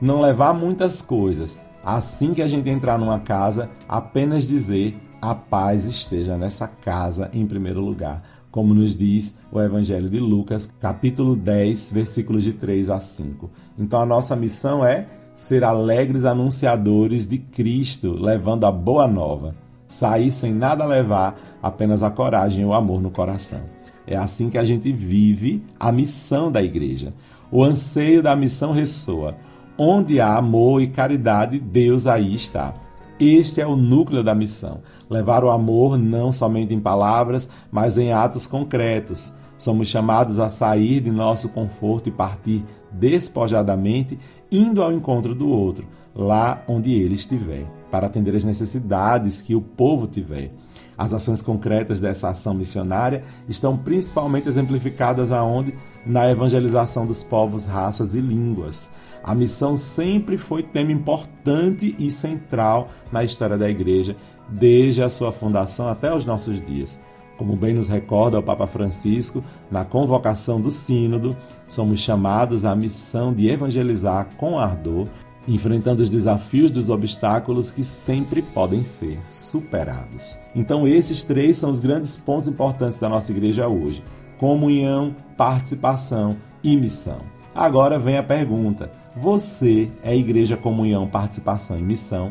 Não 0.00 0.20
levar 0.20 0.52
muitas 0.52 1.02
coisas, 1.02 1.60
assim 1.82 2.32
que 2.32 2.42
a 2.42 2.48
gente 2.48 2.68
entrar 2.68 2.98
numa 2.98 3.20
casa, 3.20 3.70
apenas 3.88 4.46
dizer 4.46 4.96
a 5.20 5.34
paz 5.34 5.84
esteja 5.84 6.36
nessa 6.36 6.68
casa 6.68 7.28
em 7.32 7.44
primeiro 7.44 7.80
lugar 7.80 8.22
como 8.50 8.74
nos 8.74 8.96
diz 8.96 9.38
o 9.52 9.60
Evangelho 9.60 10.08
de 10.08 10.18
Lucas, 10.18 10.72
capítulo 10.80 11.36
10, 11.36 11.92
versículos 11.92 12.42
de 12.42 12.52
3 12.52 12.90
a 12.90 13.00
5. 13.00 13.50
Então 13.78 14.00
a 14.00 14.06
nossa 14.06 14.34
missão 14.34 14.84
é 14.84 15.06
ser 15.34 15.62
alegres 15.62 16.24
anunciadores 16.24 17.26
de 17.26 17.38
Cristo, 17.38 18.12
levando 18.12 18.64
a 18.64 18.72
boa 18.72 19.06
nova. 19.06 19.54
Sair 19.86 20.30
sem 20.32 20.52
nada 20.52 20.84
levar, 20.84 21.58
apenas 21.62 22.02
a 22.02 22.10
coragem 22.10 22.62
e 22.62 22.66
o 22.66 22.74
amor 22.74 23.00
no 23.00 23.10
coração. 23.10 23.60
É 24.06 24.16
assim 24.16 24.50
que 24.50 24.58
a 24.58 24.64
gente 24.64 24.92
vive 24.92 25.62
a 25.78 25.92
missão 25.92 26.50
da 26.50 26.62
igreja. 26.62 27.12
O 27.50 27.62
anseio 27.62 28.22
da 28.22 28.34
missão 28.34 28.72
ressoa. 28.72 29.36
Onde 29.78 30.20
há 30.20 30.36
amor 30.36 30.82
e 30.82 30.88
caridade, 30.88 31.58
Deus 31.58 32.06
aí 32.06 32.34
está. 32.34 32.74
Este 33.20 33.60
é 33.60 33.66
o 33.66 33.74
núcleo 33.74 34.22
da 34.22 34.34
missão: 34.34 34.80
levar 35.10 35.42
o 35.42 35.50
amor 35.50 35.98
não 35.98 36.30
somente 36.30 36.72
em 36.72 36.80
palavras, 36.80 37.48
mas 37.70 37.98
em 37.98 38.12
atos 38.12 38.46
concretos. 38.46 39.32
Somos 39.56 39.88
chamados 39.88 40.38
a 40.38 40.48
sair 40.48 41.00
de 41.00 41.10
nosso 41.10 41.48
conforto 41.48 42.08
e 42.08 42.12
partir 42.12 42.64
despojadamente, 42.92 44.16
indo 44.52 44.80
ao 44.80 44.92
encontro 44.92 45.34
do 45.34 45.48
outro, 45.48 45.84
lá 46.14 46.62
onde 46.68 46.92
ele 46.92 47.16
estiver, 47.16 47.66
para 47.90 48.06
atender 48.06 48.36
as 48.36 48.44
necessidades 48.44 49.42
que 49.42 49.56
o 49.56 49.60
povo 49.60 50.06
tiver. 50.06 50.52
As 50.96 51.12
ações 51.12 51.42
concretas 51.42 51.98
dessa 51.98 52.28
ação 52.28 52.54
missionária 52.54 53.24
estão 53.48 53.76
principalmente 53.76 54.48
exemplificadas 54.48 55.32
aonde? 55.32 55.74
Na 56.06 56.30
evangelização 56.30 57.04
dos 57.04 57.24
povos, 57.24 57.66
raças 57.66 58.14
e 58.14 58.20
línguas. 58.20 58.92
A 59.28 59.34
missão 59.34 59.76
sempre 59.76 60.38
foi 60.38 60.62
tema 60.62 60.90
importante 60.90 61.94
e 61.98 62.10
central 62.10 62.88
na 63.12 63.22
história 63.22 63.58
da 63.58 63.68
Igreja, 63.68 64.16
desde 64.48 65.02
a 65.02 65.10
sua 65.10 65.30
fundação 65.30 65.86
até 65.86 66.10
os 66.14 66.24
nossos 66.24 66.58
dias. 66.64 66.98
Como 67.36 67.54
bem 67.54 67.74
nos 67.74 67.88
recorda 67.88 68.38
o 68.38 68.42
Papa 68.42 68.66
Francisco, 68.66 69.44
na 69.70 69.84
convocação 69.84 70.58
do 70.58 70.70
Sínodo, 70.70 71.36
somos 71.66 72.00
chamados 72.00 72.64
à 72.64 72.74
missão 72.74 73.30
de 73.34 73.50
evangelizar 73.50 74.30
com 74.38 74.58
ardor, 74.58 75.06
enfrentando 75.46 76.02
os 76.02 76.08
desafios 76.08 76.70
dos 76.70 76.88
obstáculos 76.88 77.70
que 77.70 77.84
sempre 77.84 78.40
podem 78.40 78.82
ser 78.82 79.20
superados. 79.26 80.38
Então, 80.56 80.88
esses 80.88 81.22
três 81.22 81.58
são 81.58 81.70
os 81.70 81.80
grandes 81.80 82.16
pontos 82.16 82.48
importantes 82.48 82.98
da 82.98 83.10
nossa 83.10 83.30
igreja 83.30 83.68
hoje: 83.68 84.02
comunhão, 84.38 85.14
participação 85.36 86.34
e 86.64 86.74
missão. 86.74 87.18
Agora 87.54 87.98
vem 87.98 88.16
a 88.16 88.22
pergunta: 88.22 88.90
você 89.16 89.90
é 90.02 90.16
Igreja 90.16 90.56
Comunhão 90.56 91.08
Participação 91.08 91.78
e 91.78 91.82
Missão? 91.82 92.30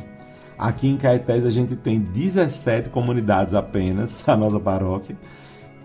Aqui 0.58 0.88
em 0.88 0.98
Caetés 0.98 1.46
a 1.46 1.50
gente 1.50 1.76
tem 1.76 2.00
17 2.00 2.90
comunidades 2.90 3.54
apenas, 3.54 4.24
a 4.30 4.36
nossa 4.36 4.60
paróquia, 4.60 5.16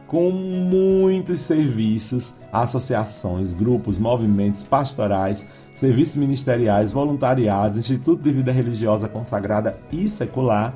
com 0.06 0.30
muitos 0.30 1.40
serviços, 1.40 2.34
associações, 2.52 3.52
grupos, 3.52 3.98
movimentos 3.98 4.62
pastorais, 4.62 5.46
serviços 5.74 6.16
ministeriais, 6.16 6.92
voluntariados, 6.92 7.78
Instituto 7.78 8.22
de 8.22 8.32
Vida 8.32 8.52
Religiosa 8.52 9.08
Consagrada 9.08 9.78
e 9.90 10.08
Secular. 10.08 10.74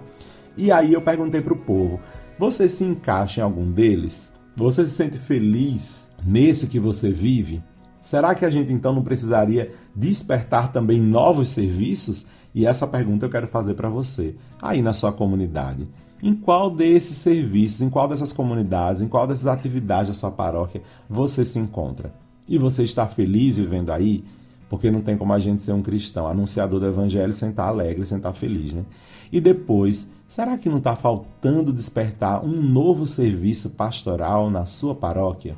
E 0.56 0.72
aí 0.72 0.92
eu 0.92 1.02
perguntei 1.02 1.40
para 1.40 1.52
o 1.52 1.58
povo: 1.58 2.00
você 2.38 2.68
se 2.68 2.84
encaixa 2.84 3.40
em 3.40 3.44
algum 3.44 3.70
deles? 3.70 4.32
Você 4.56 4.84
se 4.84 4.90
sente 4.90 5.18
feliz 5.18 6.10
nesse 6.24 6.66
que 6.66 6.80
você 6.80 7.10
vive? 7.10 7.62
Será 8.06 8.36
que 8.36 8.44
a 8.44 8.50
gente 8.50 8.72
então 8.72 8.92
não 8.92 9.02
precisaria 9.02 9.74
despertar 9.92 10.70
também 10.70 11.00
novos 11.00 11.48
serviços? 11.48 12.24
E 12.54 12.64
essa 12.64 12.86
pergunta 12.86 13.26
eu 13.26 13.30
quero 13.30 13.48
fazer 13.48 13.74
para 13.74 13.88
você, 13.88 14.36
aí 14.62 14.80
na 14.80 14.92
sua 14.92 15.12
comunidade. 15.12 15.88
Em 16.22 16.32
qual 16.32 16.70
desses 16.70 17.16
serviços, 17.16 17.80
em 17.80 17.90
qual 17.90 18.06
dessas 18.06 18.32
comunidades, 18.32 19.02
em 19.02 19.08
qual 19.08 19.26
dessas 19.26 19.48
atividades 19.48 20.06
da 20.06 20.14
sua 20.14 20.30
paróquia 20.30 20.82
você 21.10 21.44
se 21.44 21.58
encontra? 21.58 22.14
E 22.48 22.58
você 22.58 22.84
está 22.84 23.08
feliz 23.08 23.56
vivendo 23.56 23.90
aí? 23.90 24.24
Porque 24.70 24.88
não 24.88 25.02
tem 25.02 25.16
como 25.16 25.32
a 25.32 25.40
gente 25.40 25.64
ser 25.64 25.72
um 25.72 25.82
cristão, 25.82 26.28
anunciador 26.28 26.78
do 26.78 26.86
evangelho, 26.86 27.32
sem 27.32 27.50
estar 27.50 27.66
alegre, 27.66 28.06
sem 28.06 28.18
estar 28.18 28.32
feliz, 28.32 28.72
né? 28.72 28.84
E 29.32 29.40
depois, 29.40 30.08
será 30.28 30.56
que 30.56 30.68
não 30.68 30.78
está 30.78 30.94
faltando 30.94 31.72
despertar 31.72 32.44
um 32.44 32.62
novo 32.62 33.04
serviço 33.04 33.70
pastoral 33.70 34.48
na 34.48 34.64
sua 34.64 34.94
paróquia? 34.94 35.56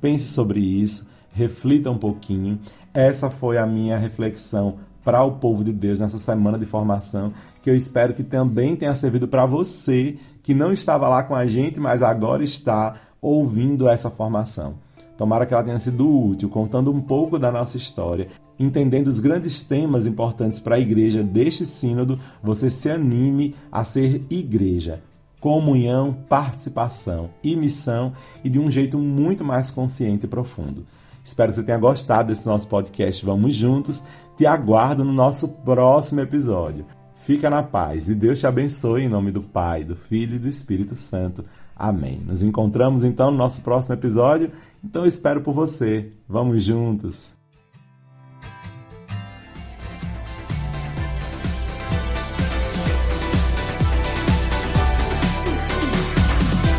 Pense 0.00 0.26
sobre 0.26 0.58
isso, 0.58 1.11
reflita 1.32 1.90
um 1.90 1.98
pouquinho. 1.98 2.60
Essa 2.94 3.30
foi 3.30 3.58
a 3.58 3.66
minha 3.66 3.98
reflexão 3.98 4.76
para 5.04 5.22
o 5.24 5.32
povo 5.32 5.64
de 5.64 5.72
Deus 5.72 5.98
nessa 5.98 6.18
semana 6.18 6.58
de 6.58 6.66
formação, 6.66 7.32
que 7.60 7.68
eu 7.68 7.76
espero 7.76 8.14
que 8.14 8.22
também 8.22 8.76
tenha 8.76 8.94
servido 8.94 9.26
para 9.26 9.44
você 9.44 10.16
que 10.42 10.54
não 10.54 10.72
estava 10.72 11.08
lá 11.08 11.22
com 11.22 11.34
a 11.34 11.46
gente, 11.46 11.80
mas 11.80 12.02
agora 12.02 12.42
está 12.42 12.96
ouvindo 13.20 13.88
essa 13.88 14.10
formação. 14.10 14.74
Tomara 15.16 15.46
que 15.46 15.54
ela 15.54 15.62
tenha 15.62 15.78
sido 15.78 16.08
útil, 16.08 16.48
contando 16.48 16.90
um 16.90 17.00
pouco 17.00 17.38
da 17.38 17.52
nossa 17.52 17.76
história, 17.76 18.28
entendendo 18.58 19.06
os 19.06 19.20
grandes 19.20 19.62
temas 19.62 20.06
importantes 20.06 20.58
para 20.58 20.76
a 20.76 20.80
igreja 20.80 21.22
deste 21.22 21.64
sínodo, 21.64 22.18
você 22.42 22.70
se 22.70 22.90
anime 22.90 23.54
a 23.70 23.84
ser 23.84 24.24
igreja. 24.30 25.00
Comunhão, 25.40 26.16
participação 26.28 27.30
e 27.42 27.54
missão, 27.56 28.12
e 28.44 28.48
de 28.48 28.58
um 28.58 28.70
jeito 28.70 28.98
muito 28.98 29.44
mais 29.44 29.70
consciente 29.70 30.26
e 30.26 30.28
profundo. 30.28 30.86
Espero 31.24 31.50
que 31.50 31.56
você 31.56 31.62
tenha 31.62 31.78
gostado 31.78 32.28
desse 32.28 32.46
nosso 32.46 32.66
podcast. 32.68 33.24
Vamos 33.24 33.54
juntos. 33.54 34.02
Te 34.36 34.44
aguardo 34.44 35.04
no 35.04 35.12
nosso 35.12 35.48
próximo 35.48 36.20
episódio. 36.20 36.84
Fica 37.14 37.48
na 37.48 37.62
paz 37.62 38.08
e 38.08 38.14
Deus 38.14 38.40
te 38.40 38.46
abençoe 38.46 39.02
em 39.04 39.08
nome 39.08 39.30
do 39.30 39.42
Pai, 39.42 39.84
do 39.84 39.94
Filho 39.94 40.36
e 40.36 40.38
do 40.40 40.48
Espírito 40.48 40.96
Santo. 40.96 41.44
Amém. 41.76 42.20
Nos 42.26 42.42
encontramos 42.42 43.04
então 43.04 43.30
no 43.30 43.36
nosso 43.36 43.60
próximo 43.60 43.94
episódio. 43.94 44.50
Então 44.82 45.02
eu 45.02 45.08
espero 45.08 45.40
por 45.40 45.54
você. 45.54 46.10
Vamos 46.28 46.64
juntos. 46.64 47.34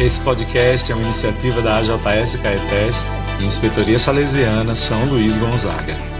Esse 0.01 0.19
podcast 0.19 0.91
é 0.91 0.95
uma 0.95 1.03
iniciativa 1.05 1.61
da 1.61 1.77
AJS 1.77 2.35
Caetés 2.35 3.22
Inspetoria 3.43 3.99
Salesiana 3.99 4.75
São 4.75 5.05
Luís 5.05 5.37
Gonzaga. 5.37 6.12